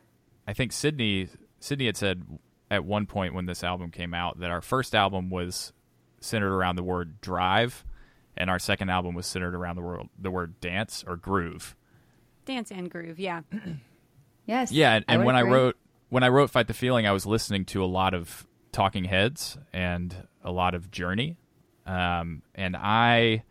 I 0.46 0.52
think 0.52 0.72
Sydney 0.72 1.28
Sydney 1.60 1.86
had 1.86 1.96
said 1.96 2.24
at 2.70 2.84
one 2.84 3.06
point 3.06 3.34
when 3.34 3.46
this 3.46 3.62
album 3.62 3.90
came 3.90 4.14
out 4.14 4.40
that 4.40 4.50
our 4.50 4.60
first 4.60 4.94
album 4.94 5.30
was 5.30 5.72
centered 6.20 6.54
around 6.54 6.76
the 6.76 6.82
word 6.82 7.20
drive, 7.20 7.84
and 8.36 8.50
our 8.50 8.58
second 8.58 8.90
album 8.90 9.14
was 9.14 9.26
centered 9.26 9.54
around 9.54 9.76
the 9.76 9.82
word 9.82 10.08
the 10.18 10.30
word 10.30 10.60
dance 10.60 11.04
or 11.06 11.16
groove. 11.16 11.76
Dance 12.46 12.70
and 12.70 12.90
groove, 12.90 13.18
yeah. 13.18 13.42
yes. 14.46 14.72
Yeah, 14.72 14.94
and, 14.94 15.04
and 15.08 15.24
when 15.24 15.36
agree. 15.36 15.50
I 15.50 15.54
wrote 15.54 15.76
when 16.08 16.22
I 16.22 16.28
wrote 16.28 16.50
Fight 16.50 16.66
the 16.66 16.74
Feeling, 16.74 17.06
I 17.06 17.12
was 17.12 17.26
listening 17.26 17.64
to 17.66 17.84
a 17.84 17.86
lot 17.86 18.14
of 18.14 18.46
Talking 18.72 19.04
Heads 19.04 19.58
and 19.72 20.14
a 20.42 20.50
lot 20.52 20.74
of 20.74 20.90
Journey, 20.90 21.36
um, 21.86 22.42
and 22.54 22.76
I 22.76 23.44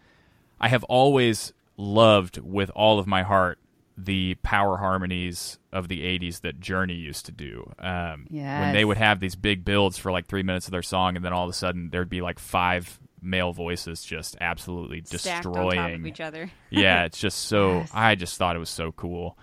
I 0.60 0.68
have 0.70 0.84
always 0.86 1.54
loved 1.78 2.38
with 2.40 2.70
all 2.72 3.00
of 3.00 3.08
my 3.08 3.24
heart 3.24 3.60
the 4.00 4.36
power 4.44 4.78
harmonies 4.78 5.58
of 5.74 5.88
the 5.88 6.02
80s 6.02 6.42
that 6.42 6.60
Journey 6.60 6.94
used 6.94 7.26
to 7.26 7.32
do. 7.32 7.72
Um, 7.80 8.28
yes. 8.30 8.62
When 8.62 8.74
they 8.74 8.86
would 8.86 8.98
have 8.98 9.20
these 9.20 9.36
big 9.36 9.66
builds 9.66 9.98
for 9.98 10.12
like 10.12 10.28
three 10.28 10.44
minutes 10.44 10.68
of 10.68 10.72
their 10.72 10.84
song, 10.84 11.16
and 11.16 11.26
then 11.26 11.34
all 11.34 11.44
of 11.46 11.50
a 11.50 11.54
sudden 11.54 11.90
there'd 11.90 12.10
be 12.10 12.22
like 12.22 12.38
five 12.38 13.00
male 13.22 13.54
voices 13.54 14.04
just 14.04 14.38
absolutely 14.40 15.02
destroying 15.02 16.06
each 16.06 16.22
other. 16.22 16.52
yeah, 16.70 17.06
it's 17.06 17.20
just 17.20 17.40
so. 17.40 17.78
Yes. 17.80 17.92
I 17.94 18.16
just 18.16 18.38
thought 18.38 18.56
it 18.56 18.60
was 18.60 18.70
so 18.70 18.92
cool. 18.92 19.38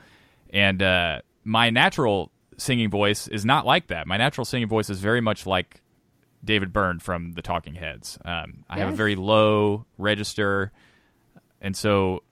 And 0.50 0.80
uh, 0.82 1.20
my 1.42 1.70
natural 1.70 2.30
singing 2.58 2.90
voice 2.90 3.28
is 3.28 3.44
not 3.44 3.66
like 3.66 3.88
that. 3.88 4.06
My 4.06 4.16
natural 4.16 4.44
singing 4.44 4.68
voice 4.68 4.90
is 4.90 5.00
very 5.00 5.20
much 5.20 5.46
like 5.46 5.82
David 6.44 6.72
Byrne 6.72 6.98
from 6.98 7.32
the 7.32 7.42
Talking 7.42 7.74
Heads. 7.74 8.18
Um, 8.24 8.64
I 8.68 8.76
yes. 8.76 8.84
have 8.84 8.94
a 8.94 8.96
very 8.96 9.16
low 9.16 9.86
register, 9.98 10.72
and 11.60 11.76
so 11.76 12.22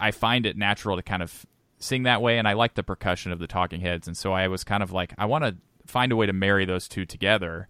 I 0.00 0.10
find 0.10 0.46
it 0.46 0.56
natural 0.56 0.96
to 0.96 1.02
kind 1.02 1.22
of 1.22 1.46
sing 1.78 2.04
that 2.04 2.22
way. 2.22 2.38
And 2.38 2.48
I 2.48 2.54
like 2.54 2.74
the 2.74 2.82
percussion 2.82 3.32
of 3.32 3.38
the 3.38 3.46
Talking 3.46 3.80
Heads, 3.80 4.06
and 4.06 4.16
so 4.16 4.32
I 4.32 4.48
was 4.48 4.64
kind 4.64 4.82
of 4.82 4.92
like, 4.92 5.12
I 5.18 5.26
want 5.26 5.44
to 5.44 5.56
find 5.86 6.12
a 6.12 6.16
way 6.16 6.26
to 6.26 6.32
marry 6.32 6.64
those 6.64 6.88
two 6.88 7.04
together, 7.04 7.68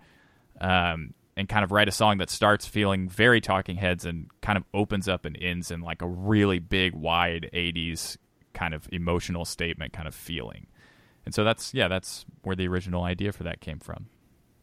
um, 0.61 1.15
and 1.37 1.49
kind 1.49 1.65
of 1.65 1.71
write 1.71 1.89
a 1.89 1.93
song 1.93 2.19
that 2.19 2.31
starts 2.31 2.67
feeling 2.67 3.09
very 3.09 3.41
Talking 3.41 3.77
Heads 3.77 4.05
and 4.05 4.29
kind 4.41 4.57
of 4.57 4.65
opens 4.75 5.09
up 5.09 5.25
and 5.25 5.37
ends 5.41 5.71
in 5.71 5.81
like 5.81 6.03
a 6.03 6.09
really 6.09 6.59
big, 6.59 6.95
wide 6.95 7.51
'80s 7.53 8.17
kind 8.55 8.75
of 8.75 8.89
emotional 8.91 9.45
statement 9.45 9.93
kind 9.93 10.09
of 10.09 10.15
feeling. 10.15 10.67
And 11.29 11.35
so 11.35 11.45
that's 11.45 11.75
yeah, 11.75 11.89
that's 11.89 12.25
where 12.43 12.57
the 12.57 12.67
original 12.69 13.03
idea 13.03 13.33
for 13.33 13.43
that 13.43 13.61
came 13.61 13.81
from. 13.81 14.07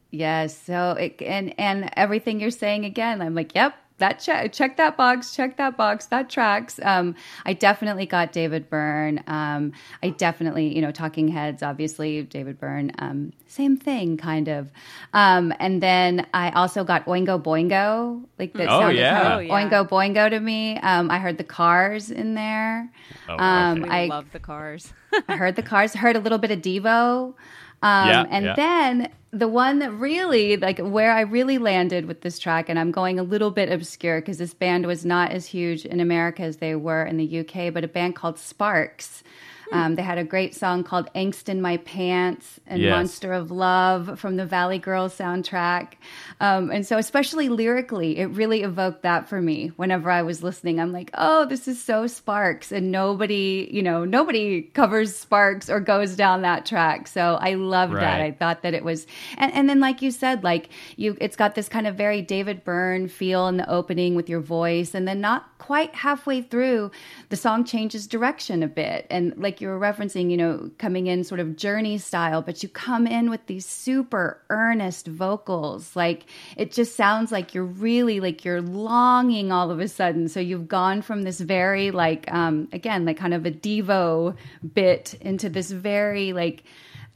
Yes. 0.09 0.57
So 0.57 0.93
it, 0.93 1.21
and 1.21 1.53
and 1.59 1.91
everything 1.95 2.39
you're 2.39 2.49
saying 2.49 2.85
again, 2.85 3.21
I'm 3.21 3.35
like, 3.35 3.53
yep, 3.53 3.75
that 3.97 4.19
check 4.19 4.51
check 4.51 4.77
that 4.77 4.97
box 4.97 5.35
check 5.35 5.57
that 5.57 5.77
box 5.77 6.07
that 6.07 6.29
tracks. 6.29 6.79
Um, 6.83 7.15
i 7.45 7.53
definitely 7.53 8.05
got 8.05 8.31
david 8.31 8.69
byrne. 8.69 9.23
Um, 9.27 9.71
i 10.03 10.09
definitely 10.09 10.75
you 10.75 10.81
know 10.81 10.91
talking 10.91 11.27
heads 11.27 11.63
obviously 11.63 12.23
david 12.23 12.59
byrne 12.59 12.91
um, 12.99 13.31
same 13.47 13.77
thing 13.77 14.17
kind 14.17 14.47
of. 14.47 14.71
Um, 15.13 15.53
and 15.59 15.81
then 15.81 16.27
i 16.33 16.51
also 16.51 16.83
got 16.83 17.05
oingo 17.05 17.41
boingo 17.41 18.23
like 18.37 18.53
that 18.53 18.67
oh, 18.67 18.81
sounded 18.81 18.99
yeah. 18.99 19.21
kind 19.21 19.27
of 19.27 19.39
oh, 19.39 19.39
yeah. 19.39 19.69
oingo 19.69 19.87
boingo 19.89 20.29
to 20.29 20.39
me. 20.39 20.77
Um, 20.79 21.09
i 21.09 21.17
heard 21.19 21.37
the 21.37 21.43
cars 21.43 22.11
in 22.11 22.35
there. 22.35 22.91
Oh, 23.29 23.37
um, 23.37 23.85
i 23.89 24.07
love 24.07 24.31
the 24.31 24.39
cars. 24.39 24.93
I 25.27 25.37
heard 25.37 25.55
the 25.55 25.63
cars 25.63 25.93
heard 25.93 26.15
a 26.15 26.19
little 26.19 26.37
bit 26.37 26.51
of 26.51 26.59
devo. 26.59 27.33
Um, 27.81 28.07
yeah, 28.07 28.25
and 28.29 28.45
yeah. 28.45 28.55
then 28.55 29.11
the 29.35 29.49
one 29.49 29.79
that 29.79 29.91
really, 29.91 30.55
like, 30.55 30.79
where 30.79 31.11
I 31.11 31.21
really 31.21 31.57
landed 31.57 32.05
with 32.05 32.21
this 32.21 32.39
track, 32.39 32.69
and 32.69 32.79
I'm 32.79 32.91
going 32.91 33.19
a 33.19 33.23
little 33.23 33.51
bit 33.51 33.69
obscure 33.69 34.21
because 34.21 34.37
this 34.37 34.53
band 34.53 34.85
was 34.85 35.05
not 35.05 35.31
as 35.31 35.45
huge 35.45 35.85
in 35.85 35.99
America 35.99 36.41
as 36.43 36.57
they 36.57 36.73
were 36.73 37.03
in 37.03 37.17
the 37.17 37.39
UK, 37.41 37.73
but 37.73 37.83
a 37.83 37.87
band 37.89 38.15
called 38.15 38.39
Sparks. 38.39 39.23
Um, 39.71 39.95
they 39.95 40.01
had 40.01 40.17
a 40.17 40.23
great 40.23 40.55
song 40.55 40.83
called 40.83 41.09
Angst 41.13 41.49
in 41.49 41.61
My 41.61 41.77
Pants 41.77 42.59
and 42.67 42.81
yes. 42.81 42.91
Monster 42.91 43.33
of 43.33 43.51
Love 43.51 44.19
from 44.19 44.35
the 44.35 44.45
Valley 44.45 44.79
Girls 44.79 45.17
soundtrack. 45.17 45.93
Um, 46.39 46.69
and 46.71 46.85
so, 46.85 46.97
especially 46.97 47.49
lyrically, 47.49 48.17
it 48.17 48.25
really 48.27 48.61
evoked 48.61 49.03
that 49.03 49.27
for 49.27 49.41
me 49.41 49.71
whenever 49.75 50.11
I 50.11 50.21
was 50.21 50.43
listening. 50.43 50.79
I'm 50.79 50.91
like, 50.91 51.09
oh, 51.13 51.45
this 51.45 51.67
is 51.67 51.81
so 51.81 52.07
Sparks. 52.07 52.71
And 52.71 52.91
nobody, 52.91 53.69
you 53.71 53.81
know, 53.81 54.05
nobody 54.05 54.61
covers 54.61 55.15
Sparks 55.15 55.69
or 55.69 55.79
goes 55.79 56.15
down 56.15 56.41
that 56.43 56.65
track. 56.65 57.07
So 57.07 57.37
I 57.41 57.55
loved 57.55 57.93
right. 57.93 58.01
that. 58.01 58.21
I 58.21 58.31
thought 58.31 58.61
that 58.63 58.73
it 58.73 58.83
was, 58.83 59.07
and, 59.37 59.53
and 59.53 59.69
then, 59.69 59.79
like 59.79 60.01
you 60.01 60.11
said, 60.11 60.43
like 60.43 60.69
you, 60.95 61.17
it's 61.19 61.35
got 61.35 61.55
this 61.55 61.69
kind 61.69 61.87
of 61.87 61.95
very 61.95 62.21
David 62.21 62.63
Byrne 62.63 63.07
feel 63.07 63.47
in 63.47 63.57
the 63.57 63.69
opening 63.69 64.15
with 64.15 64.29
your 64.29 64.41
voice. 64.41 64.93
And 64.93 65.07
then, 65.07 65.21
not 65.21 65.57
quite 65.57 65.95
halfway 65.95 66.41
through, 66.41 66.91
the 67.29 67.35
song 67.35 67.63
changes 67.63 68.05
direction 68.05 68.61
a 68.61 68.67
bit. 68.67 69.07
And 69.09 69.33
like 69.37 69.54
you 69.61 69.67
were 69.67 69.79
referencing, 69.79 70.29
you 70.29 70.37
know, 70.37 70.69
coming 70.77 71.07
in 71.07 71.23
sort 71.23 71.39
of 71.39 71.55
journey 71.55 71.97
style, 71.97 72.41
but 72.41 72.61
you 72.63 72.69
come 72.69 73.07
in 73.07 73.29
with 73.29 73.45
these 73.47 73.65
super 73.65 74.41
earnest 74.49 75.07
vocals. 75.07 75.95
Like, 75.95 76.25
it 76.57 76.71
just 76.71 76.95
sounds 76.95 77.31
like 77.31 77.53
you're 77.53 77.63
really 77.63 78.19
like 78.19 78.45
you're 78.45 78.61
longing 78.61 79.51
all 79.51 79.71
of 79.71 79.79
a 79.79 79.87
sudden. 79.87 80.27
So 80.27 80.39
you've 80.39 80.67
gone 80.67 81.01
from 81.01 81.23
this 81.23 81.39
very 81.39 81.91
like 81.91 82.31
um 82.31 82.67
again 82.71 83.05
like 83.05 83.17
kind 83.17 83.33
of 83.33 83.45
a 83.45 83.51
devo 83.51 84.35
bit 84.73 85.13
into 85.21 85.49
this 85.49 85.71
very 85.71 86.33
like 86.33 86.63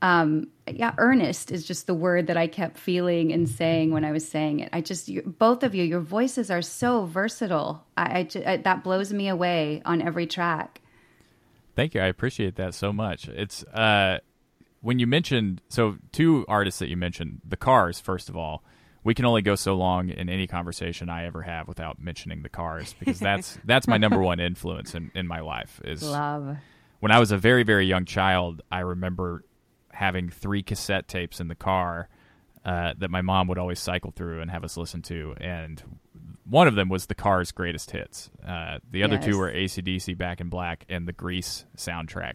um 0.01 0.47
yeah 0.67 0.93
earnest 0.97 1.51
is 1.51 1.65
just 1.65 1.87
the 1.87 1.93
word 1.93 2.27
that 2.27 2.37
i 2.37 2.47
kept 2.47 2.77
feeling 2.77 3.33
and 3.33 3.49
saying 3.49 3.91
when 3.91 4.05
i 4.05 4.11
was 4.11 4.27
saying 4.27 4.59
it 4.61 4.69
i 4.71 4.79
just 4.79 5.09
you, 5.09 5.21
both 5.21 5.63
of 5.63 5.75
you 5.75 5.83
your 5.83 5.99
voices 5.99 6.49
are 6.49 6.61
so 6.61 7.05
versatile 7.05 7.85
I, 7.97 8.03
I, 8.03 8.51
I, 8.53 8.57
that 8.57 8.83
blows 8.83 9.11
me 9.11 9.27
away 9.27 9.81
on 9.85 10.01
every 10.01 10.25
track 10.25 10.81
thank 11.79 11.93
you 11.93 12.01
i 12.01 12.05
appreciate 12.05 12.55
that 12.55 12.73
so 12.73 12.91
much 12.91 13.27
it's 13.29 13.63
uh 13.65 14.19
when 14.81 14.99
you 14.99 15.07
mentioned 15.07 15.61
so 15.69 15.97
two 16.11 16.45
artists 16.47 16.79
that 16.79 16.89
you 16.89 16.97
mentioned 16.97 17.41
the 17.47 17.57
cars 17.57 17.99
first 17.99 18.29
of 18.29 18.35
all 18.35 18.63
we 19.03 19.13
can 19.13 19.25
only 19.25 19.41
go 19.41 19.55
so 19.55 19.75
long 19.75 20.09
in 20.09 20.29
any 20.29 20.45
conversation 20.45 21.09
I 21.09 21.25
ever 21.25 21.41
have 21.41 21.67
without 21.67 21.99
mentioning 21.99 22.43
the 22.43 22.49
Cars 22.49 22.93
because 22.99 23.19
that's 23.19 23.57
that's 23.65 23.87
my 23.87 23.97
number 23.97 24.19
one 24.19 24.39
influence 24.39 24.93
in, 24.93 25.11
in 25.15 25.25
my 25.25 25.39
life. 25.39 25.79
Is 25.83 26.03
Love. 26.03 26.57
when 26.99 27.11
I 27.11 27.19
was 27.19 27.31
a 27.31 27.37
very 27.37 27.63
very 27.63 27.85
young 27.85 28.05
child, 28.05 28.61
I 28.71 28.79
remember 28.79 29.43
having 29.91 30.29
three 30.29 30.63
cassette 30.63 31.07
tapes 31.07 31.39
in 31.39 31.47
the 31.47 31.55
car 31.55 32.09
uh, 32.65 32.93
that 32.97 33.09
my 33.09 33.21
mom 33.21 33.47
would 33.47 33.57
always 33.57 33.79
cycle 33.79 34.11
through 34.11 34.41
and 34.41 34.51
have 34.51 34.63
us 34.63 34.77
listen 34.77 35.01
to, 35.03 35.33
and 35.39 35.81
one 36.49 36.67
of 36.67 36.75
them 36.75 36.89
was 36.89 37.05
the 37.05 37.15
Cars' 37.15 37.51
greatest 37.51 37.91
hits. 37.91 38.29
Uh, 38.45 38.79
the 38.89 39.03
other 39.03 39.15
Yes. 39.15 39.25
two 39.25 39.37
were 39.37 39.49
AC/DC 39.49 40.13
Back 40.17 40.41
in 40.41 40.49
Black 40.49 40.85
and 40.89 41.07
the 41.07 41.13
Grease 41.13 41.65
soundtrack. 41.77 42.33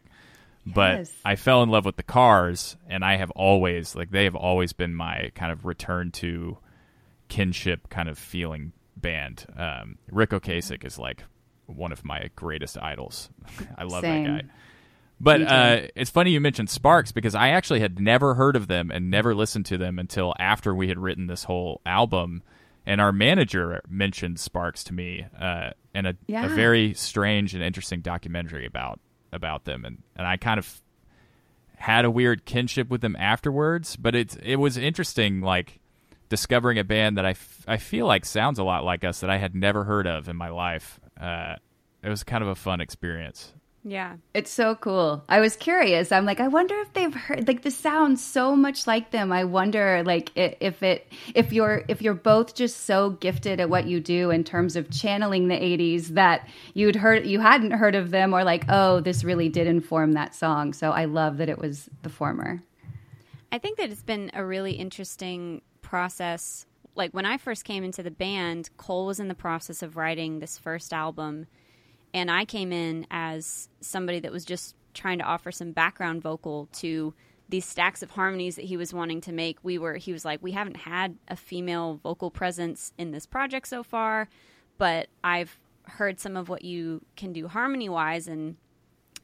But 0.66 0.96
Yes. 0.98 1.12
I 1.24 1.36
fell 1.36 1.62
in 1.62 1.68
love 1.68 1.84
with 1.84 1.96
the 1.96 2.02
Cars, 2.02 2.76
and 2.88 3.04
I 3.04 3.16
have 3.16 3.30
always 3.32 3.94
like 3.94 4.10
they 4.10 4.24
have 4.24 4.34
always 4.36 4.72
been 4.72 4.94
my 4.94 5.30
kind 5.34 5.52
of 5.52 5.64
return 5.66 6.10
to 6.12 6.58
kinship 7.28 7.88
kind 7.90 8.08
of 8.08 8.18
feeling 8.18 8.72
band. 8.96 9.46
Um, 9.56 9.98
Ric 10.10 10.30
Ocasek 10.30 10.84
is 10.84 10.98
like 10.98 11.24
one 11.66 11.92
of 11.92 12.04
my 12.04 12.30
greatest 12.36 12.78
idols. 12.78 13.30
I 13.78 13.84
love 13.84 14.02
Same. 14.02 14.24
that 14.24 14.42
guy. 14.46 14.50
But 15.20 15.42
uh, 15.42 15.80
it's 15.94 16.10
funny 16.10 16.32
you 16.32 16.40
mentioned 16.40 16.68
Sparks 16.68 17.12
because 17.12 17.34
I 17.34 17.50
actually 17.50 17.80
had 17.80 18.00
never 18.00 18.34
heard 18.34 18.56
of 18.56 18.66
them 18.66 18.90
and 18.90 19.10
never 19.10 19.34
listened 19.34 19.64
to 19.66 19.78
them 19.78 19.98
until 19.98 20.34
after 20.38 20.74
we 20.74 20.88
had 20.88 20.98
written 20.98 21.28
this 21.28 21.44
whole 21.44 21.80
album. 21.86 22.42
And 22.86 23.00
our 23.00 23.12
manager 23.12 23.80
mentioned 23.88 24.38
Sparks 24.38 24.84
to 24.84 24.92
me 24.94 25.26
uh, 25.40 25.70
in 25.94 26.04
a, 26.06 26.14
Yeah. 26.26 26.46
a 26.46 26.48
very 26.50 26.92
strange 26.94 27.54
and 27.54 27.62
interesting 27.62 28.00
documentary 28.00 28.66
about 28.66 29.00
about 29.32 29.64
them, 29.64 29.84
and, 29.84 30.02
and 30.16 30.26
I 30.26 30.36
kind 30.36 30.58
of 30.58 30.80
had 31.76 32.04
a 32.04 32.10
weird 32.10 32.44
kinship 32.44 32.88
with 32.88 33.00
them 33.00 33.16
afterwards. 33.16 33.96
But 33.96 34.14
it 34.14 34.36
it 34.42 34.56
was 34.56 34.76
interesting, 34.76 35.40
like 35.40 35.80
discovering 36.28 36.78
a 36.78 36.84
band 36.84 37.16
that 37.18 37.26
I, 37.26 37.30
f- 37.30 37.64
I 37.66 37.76
feel 37.78 38.06
like 38.06 38.24
sounds 38.24 38.58
a 38.58 38.64
lot 38.64 38.84
like 38.84 39.04
us 39.04 39.20
that 39.20 39.30
I 39.30 39.38
had 39.38 39.54
never 39.54 39.84
heard 39.84 40.06
of 40.06 40.28
in 40.28 40.36
my 40.36 40.48
life. 40.48 40.98
Uh, 41.20 41.56
it 42.02 42.08
was 42.08 42.22
kind 42.24 42.42
of 42.42 42.48
a 42.48 42.54
fun 42.54 42.80
experience. 42.80 43.52
Yeah. 43.86 44.16
It's 44.32 44.50
so 44.50 44.76
cool. 44.76 45.22
I 45.28 45.40
was 45.40 45.56
curious. 45.56 46.10
I'm 46.10 46.24
like, 46.24 46.40
I 46.40 46.48
wonder 46.48 46.74
if 46.80 46.94
they've 46.94 47.14
heard 47.14 47.46
like 47.46 47.60
the 47.60 47.70
sounds 47.70 48.24
so 48.24 48.56
much 48.56 48.86
like 48.86 49.10
them. 49.10 49.30
I 49.30 49.44
wonder 49.44 50.02
like 50.02 50.32
if 50.34 50.82
it 50.82 51.06
if 51.34 51.52
you're 51.52 51.84
if 51.86 52.00
you're 52.00 52.14
both 52.14 52.54
just 52.54 52.86
so 52.86 53.10
gifted 53.10 53.60
at 53.60 53.68
what 53.68 53.84
you 53.84 54.00
do 54.00 54.30
in 54.30 54.42
terms 54.42 54.74
of 54.74 54.90
channeling 54.90 55.48
the 55.48 55.54
80s 55.54 56.08
that 56.14 56.48
you'd 56.72 56.96
heard 56.96 57.26
you 57.26 57.40
hadn't 57.40 57.72
heard 57.72 57.94
of 57.94 58.10
them 58.10 58.32
or 58.32 58.42
like, 58.42 58.64
oh, 58.70 59.00
this 59.00 59.22
really 59.22 59.50
did 59.50 59.66
inform 59.66 60.12
that 60.12 60.34
song. 60.34 60.72
So 60.72 60.90
I 60.90 61.04
love 61.04 61.36
that 61.36 61.50
it 61.50 61.58
was 61.58 61.90
the 62.02 62.08
former. 62.08 62.62
I 63.52 63.58
think 63.58 63.76
that 63.76 63.90
it's 63.90 64.02
been 64.02 64.30
a 64.32 64.44
really 64.44 64.72
interesting 64.72 65.60
process. 65.82 66.64
Like 66.96 67.12
when 67.12 67.26
I 67.26 67.36
first 67.36 67.64
came 67.64 67.84
into 67.84 68.02
the 68.02 68.10
band, 68.10 68.70
Cole 68.78 69.04
was 69.04 69.20
in 69.20 69.28
the 69.28 69.34
process 69.34 69.82
of 69.82 69.98
writing 69.98 70.38
this 70.38 70.56
first 70.56 70.94
album, 70.94 71.48
and 72.14 72.30
I 72.30 72.46
came 72.46 72.72
in 72.72 73.06
as 73.10 73.68
somebody 73.80 74.20
that 74.20 74.32
was 74.32 74.46
just 74.46 74.74
trying 74.94 75.18
to 75.18 75.24
offer 75.24 75.52
some 75.52 75.72
background 75.72 76.22
vocal 76.22 76.68
to 76.74 77.12
these 77.48 77.66
stacks 77.66 78.02
of 78.02 78.10
harmonies 78.10 78.56
that 78.56 78.64
he 78.64 78.78
was 78.78 78.94
wanting 78.94 79.20
to 79.22 79.32
make. 79.32 79.58
We 79.62 79.76
were 79.76 79.96
he 79.96 80.12
was 80.12 80.24
like, 80.24 80.42
"We 80.42 80.52
haven't 80.52 80.78
had 80.78 81.18
a 81.28 81.36
female 81.36 82.00
vocal 82.02 82.30
presence 82.30 82.92
in 82.96 83.10
this 83.10 83.26
project 83.26 83.68
so 83.68 83.82
far, 83.82 84.28
but 84.78 85.08
I've 85.22 85.58
heard 85.82 86.18
some 86.18 86.36
of 86.36 86.48
what 86.48 86.64
you 86.64 87.04
can 87.16 87.34
do 87.34 87.46
harmony-wise 87.46 88.26
and 88.26 88.56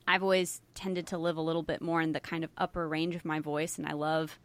I've 0.06 0.22
always 0.22 0.60
tended 0.74 1.06
to 1.08 1.18
live 1.18 1.36
a 1.36 1.40
little 1.40 1.62
bit 1.62 1.80
more 1.80 2.02
in 2.02 2.12
the 2.12 2.20
kind 2.20 2.42
of 2.42 2.50
upper 2.58 2.86
range 2.88 3.14
of 3.14 3.24
my 3.24 3.38
voice, 3.38 3.78
and 3.78 3.86
I 3.86 3.92
love 3.92 4.38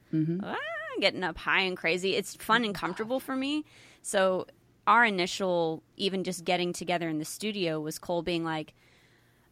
ah, 0.44 0.56
getting 1.02 1.24
up 1.24 1.38
high 1.38 1.62
and 1.62 1.76
crazy. 1.76 2.16
It's 2.16 2.36
fun 2.36 2.64
and 2.64 2.76
comfortable 2.76 3.20
for 3.20 3.36
me. 3.36 3.66
So, 4.04 4.46
our 4.88 5.06
initial, 5.06 5.84
even 5.98 6.24
just 6.24 6.46
getting 6.46 6.74
together 6.74 7.10
in 7.10 7.20
the 7.20 7.26
studio, 7.26 7.80
was 7.80 8.00
Cole 8.00 8.22
being 8.22 8.44
like, 8.44 8.74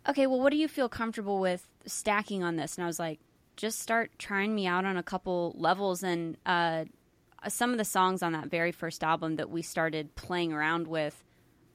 okay, 0.08 0.28
well, 0.28 0.40
what 0.40 0.52
do 0.52 0.58
you 0.58 0.68
feel 0.68 0.90
comfortable 0.90 1.40
with 1.40 1.68
stacking 1.86 2.44
on 2.44 2.56
this? 2.56 2.78
And 2.78 2.84
I 2.84 2.88
was 2.88 3.00
like, 3.00 3.20
just 3.56 3.80
start 3.80 4.12
trying 4.18 4.54
me 4.56 4.68
out 4.68 4.86
on 4.86 4.98
a 4.98 5.04
couple 5.04 5.56
levels. 5.58 6.04
And 6.04 6.38
uh, 6.46 6.86
some 7.48 7.72
of 7.72 7.78
the 7.78 7.86
songs 7.86 8.22
on 8.22 8.34
that 8.34 8.48
very 8.48 8.72
first 8.72 9.04
album 9.04 9.36
that 9.38 9.50
we 9.50 9.62
started 9.62 10.16
playing 10.16 10.54
around 10.54 10.88
with 10.88 11.24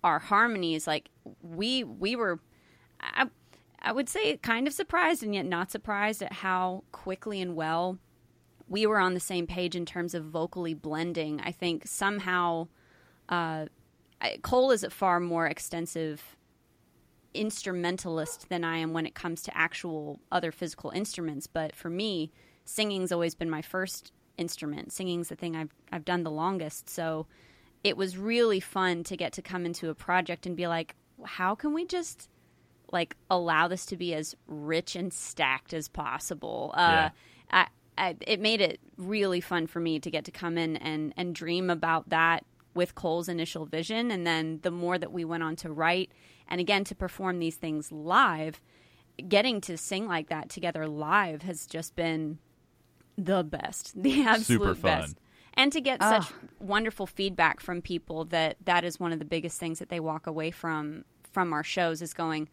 our 0.05 0.19
harmonies. 0.19 0.87
Like, 0.87 1.09
we, 1.43 1.85
we 1.85 2.17
were. 2.17 2.41
I, 3.01 3.29
I 3.81 3.93
would 3.93 4.09
say 4.09 4.37
kind 4.39 4.67
of 4.67 4.73
surprised 4.73 5.23
and 5.23 5.35
yet 5.35 5.47
not 5.47 5.71
surprised 5.71 6.21
at 6.21 6.33
how 6.33 6.83
quickly 6.91 7.41
and 7.41 7.55
well 7.55 7.99
we 8.69 8.87
were 8.87 8.99
on 8.99 9.15
the 9.15 9.21
same 9.21 9.47
page 9.47 9.75
in 9.75 9.87
terms 9.87 10.15
of 10.15 10.25
vocally 10.25 10.75
blending. 10.75 11.41
I 11.41 11.53
think 11.53 11.87
somehow 11.87 12.69
uh, 13.29 13.67
Cole 14.43 14.71
is 14.71 14.83
a 14.83 14.91
far 14.91 15.21
more 15.21 15.47
extensive 15.47 16.37
instrumentalist 17.35 18.49
than 18.49 18.65
I 18.65 18.79
am 18.79 18.93
when 18.93 19.07
it 19.07 19.15
comes 19.15 19.43
to 19.43 19.57
actual 19.57 20.21
other 20.33 20.51
physical 20.51 20.91
instruments. 20.91 21.47
But 21.47 21.77
for 21.77 21.91
me, 21.91 22.33
singing's 22.65 23.13
always 23.13 23.35
been 23.35 23.51
my 23.51 23.63
first 23.63 24.13
instrument. 24.37 24.93
Singing's 24.93 25.29
the 25.29 25.37
thing 25.37 25.57
I've 25.57 25.75
I've 25.93 26.05
done 26.05 26.23
the 26.23 26.31
longest. 26.31 26.89
So 26.89 27.27
it 27.85 27.97
was 27.97 28.17
really 28.17 28.61
fun 28.61 29.05
to 29.05 29.17
get 29.17 29.33
to 29.35 29.43
come 29.43 29.65
into 29.65 29.89
a 29.89 29.95
project 29.95 30.47
and 30.47 30.57
be 30.57 30.67
like, 30.67 30.97
how 31.25 31.55
can 31.55 31.73
we 31.73 31.87
just 31.87 32.29
like 32.93 33.17
allow 33.31 33.69
this 33.69 33.87
to 33.87 33.97
be 33.97 34.15
as 34.15 34.35
rich 34.47 34.97
and 34.97 35.13
stacked 35.13 35.75
as 35.75 35.89
possible. 35.89 36.73
Uh, 36.75 37.11
I, 37.51 37.67
I, 37.97 38.17
it 38.27 38.41
made 38.41 38.61
it 38.61 38.81
really 38.97 39.41
fun 39.41 39.67
for 39.67 39.81
me 39.81 40.01
to 40.01 40.11
get 40.11 40.25
to 40.27 40.31
come 40.31 40.57
in 40.57 40.77
and 40.77 41.13
and 41.17 41.35
dream 41.35 41.71
about 41.71 42.09
that 42.11 42.45
with 42.79 42.95
Cole's 42.95 43.29
initial 43.29 43.67
vision, 43.67 44.13
and 44.13 44.25
then 44.25 44.61
the 44.63 44.71
more 44.71 44.99
that 44.99 45.11
we 45.11 45.25
went 45.25 45.43
on 45.43 45.57
to 45.57 45.69
write, 45.69 46.13
and 46.47 46.61
again 46.61 46.85
to 46.85 46.95
perform 46.95 47.41
these 47.41 47.57
things 47.57 47.91
live, 47.91 48.63
getting 49.27 49.61
to 49.63 49.77
sing 49.77 50.07
like 50.07 50.29
that 50.29 50.49
together 50.49 50.87
live 50.87 51.43
has 51.43 51.67
just 51.67 51.97
been 51.97 52.39
the 53.17 53.43
best, 53.43 54.01
the 54.03 54.23
absolute 54.23 54.61
Super 54.61 54.75
fun. 54.77 55.01
best. 55.01 55.17
And 55.55 55.73
to 55.73 55.81
get 55.81 56.01
such 56.01 56.23
ah. 56.23 56.33
wonderful 56.61 57.09
feedback 57.09 57.59
from 57.59 57.83
people 57.83 58.27
that 58.27 58.59
that 58.65 58.85
is 58.85 59.01
one 59.01 59.13
of 59.13 59.19
the 59.19 59.25
biggest 59.25 59.59
things 59.59 59.81
that 59.81 59.89
they 59.89 59.99
walk 59.99 60.29
away 60.29 60.53
from 60.53 61.05
from 61.33 61.53
our 61.53 61.65
shows 61.65 62.01
is 62.01 62.15
going, 62.15 62.49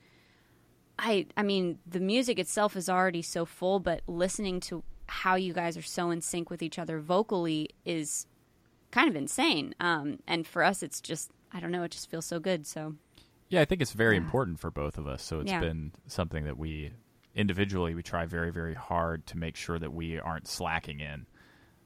I 0.97 1.27
I 1.37 1.43
mean, 1.43 1.77
the 1.85 1.99
music 1.99 2.39
itself 2.39 2.75
is 2.75 2.89
already 2.89 3.21
so 3.21 3.45
full, 3.45 3.79
but 3.79 4.01
listening 4.07 4.59
to 4.61 4.83
how 5.07 5.35
you 5.35 5.53
guys 5.53 5.77
are 5.77 5.83
so 5.83 6.09
in 6.09 6.19
sync 6.19 6.49
with 6.49 6.63
each 6.63 6.79
other 6.79 6.99
vocally 6.99 7.69
is 7.85 8.25
kind 8.95 9.09
of 9.09 9.15
insane. 9.15 9.75
Um, 9.79 10.19
and 10.25 10.47
for 10.47 10.63
us, 10.63 10.81
it's 10.81 11.01
just 11.01 11.29
I 11.51 11.59
don't 11.59 11.71
know, 11.71 11.83
it 11.83 11.91
just 11.91 12.09
feels 12.09 12.25
so 12.25 12.39
good. 12.39 12.65
So 12.65 12.95
Yeah, 13.49 13.61
I 13.61 13.65
think 13.65 13.81
it's 13.81 13.91
very 13.93 14.17
important 14.17 14.59
for 14.59 14.71
both 14.71 14.97
of 14.97 15.05
us. 15.05 15.21
So 15.21 15.41
it's 15.41 15.51
Yeah. 15.51 15.59
been 15.59 15.91
something 16.07 16.45
that 16.45 16.57
we 16.57 16.91
individually 17.35 17.93
we 17.93 18.01
try 18.01 18.25
very 18.25 18.51
very 18.51 18.73
hard 18.73 19.25
to 19.27 19.37
make 19.37 19.55
sure 19.57 19.77
that 19.77 19.93
we 19.93 20.17
aren't 20.19 20.47
slacking 20.47 21.01
in. 21.01 21.25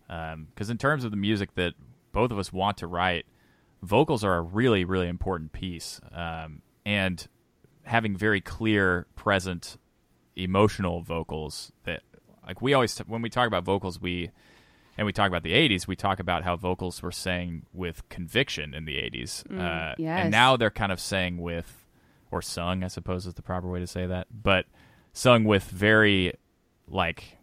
Because 0.08 0.70
in 0.70 0.78
terms 0.78 1.04
of 1.04 1.12
the 1.12 1.18
music 1.18 1.56
that 1.56 1.74
both 2.12 2.32
of 2.32 2.40
us 2.40 2.54
want 2.54 2.78
to 2.78 2.88
write, 2.88 3.26
vocals 3.82 4.24
are 4.24 4.36
a 4.36 4.42
really 4.42 4.86
really 4.86 5.08
important 5.08 5.52
piece, 5.52 6.00
um, 6.12 6.62
and 6.86 7.28
having 7.84 8.16
very 8.16 8.40
clear, 8.42 9.08
present, 9.16 9.78
emotional 10.36 11.02
vocals 11.02 11.72
that 11.84 12.02
like 12.46 12.62
we 12.62 12.74
always 12.74 12.98
when 13.00 13.22
we 13.22 13.30
talk 13.30 13.48
about 13.48 13.64
vocals 13.66 14.00
we 14.00 14.32
and 15.00 15.06
we 15.06 15.14
talk 15.14 15.30
about 15.30 15.44
the 15.44 15.54
80s 15.54 15.88
we 15.88 15.96
talk 15.96 16.20
about 16.20 16.44
how 16.44 16.58
vocals 16.58 17.02
were 17.02 17.12
sang 17.12 17.66
with 17.74 18.08
conviction 18.10 18.74
in 18.74 18.84
the 18.84 18.96
80s 18.98 19.46
uh, 19.58 19.96
yes. 19.98 20.20
and 20.24 20.32
now 20.32 20.58
they're 20.58 20.70
kind 20.70 20.92
of 20.92 21.00
sang 21.00 21.38
with 21.38 21.86
or 22.32 22.42
sung 22.42 22.84
i 22.84 22.88
suppose 22.88 23.26
is 23.26 23.34
the 23.34 23.42
proper 23.42 23.70
way 23.70 23.80
to 23.80 23.88
say 23.88 24.06
that 24.06 24.28
but 24.30 24.66
sung 25.14 25.46
with 25.46 25.64
very 25.64 26.34
like 26.88 27.38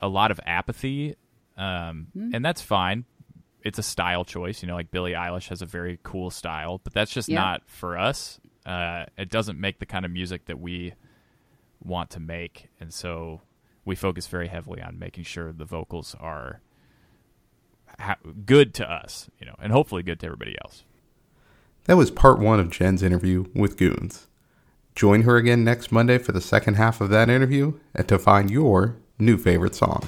a 0.00 0.08
lot 0.08 0.30
of 0.32 0.40
apathy 0.44 1.14
um, 1.56 2.08
and 2.34 2.44
that's 2.44 2.60
fine 2.60 3.04
it's 3.62 3.78
a 3.78 3.82
style 3.82 4.24
choice 4.24 4.60
you 4.60 4.66
know 4.66 4.74
like 4.74 4.90
billie 4.90 5.12
eilish 5.12 5.48
has 5.48 5.62
a 5.62 5.66
very 5.66 5.98
cool 6.02 6.28
style 6.30 6.80
but 6.82 6.92
that's 6.92 7.12
just 7.12 7.28
Yeah. 7.28 7.40
not 7.40 7.62
for 7.66 7.96
us 7.96 8.40
uh, 8.66 9.04
it 9.16 9.30
doesn't 9.30 9.58
make 9.60 9.78
the 9.78 9.86
kind 9.86 10.04
of 10.04 10.10
music 10.10 10.46
that 10.46 10.58
we 10.58 10.94
want 11.82 12.10
to 12.10 12.20
make 12.20 12.68
and 12.80 12.92
so 12.92 13.42
we 13.84 13.94
focus 13.94 14.26
very 14.26 14.48
heavily 14.48 14.82
on 14.82 14.98
making 14.98 15.24
sure 15.24 15.52
the 15.52 15.64
vocals 15.64 16.14
are 16.20 16.60
ha- 17.98 18.16
good 18.46 18.72
to 18.74 18.90
us 18.90 19.28
you 19.38 19.46
know 19.46 19.54
and 19.60 19.72
hopefully 19.72 20.02
good 20.02 20.20
to 20.20 20.26
everybody 20.26 20.56
else 20.64 20.84
That 21.84 21.96
was 21.96 22.10
part 22.10 22.38
one 22.38 22.60
of 22.60 22.70
Jenn's 22.70 23.02
interview 23.02 23.46
with 23.54 23.76
Goons. 23.76 24.28
Join 24.94 25.22
her 25.22 25.36
again 25.36 25.64
next 25.64 25.90
Monday 25.90 26.18
for 26.18 26.32
the 26.32 26.40
second 26.40 26.74
half 26.74 27.00
of 27.00 27.08
that 27.10 27.30
interview 27.30 27.72
and 27.94 28.06
to 28.08 28.18
find 28.18 28.50
your 28.50 28.96
new 29.18 29.36
favorite 29.38 29.74
song. 29.74 30.06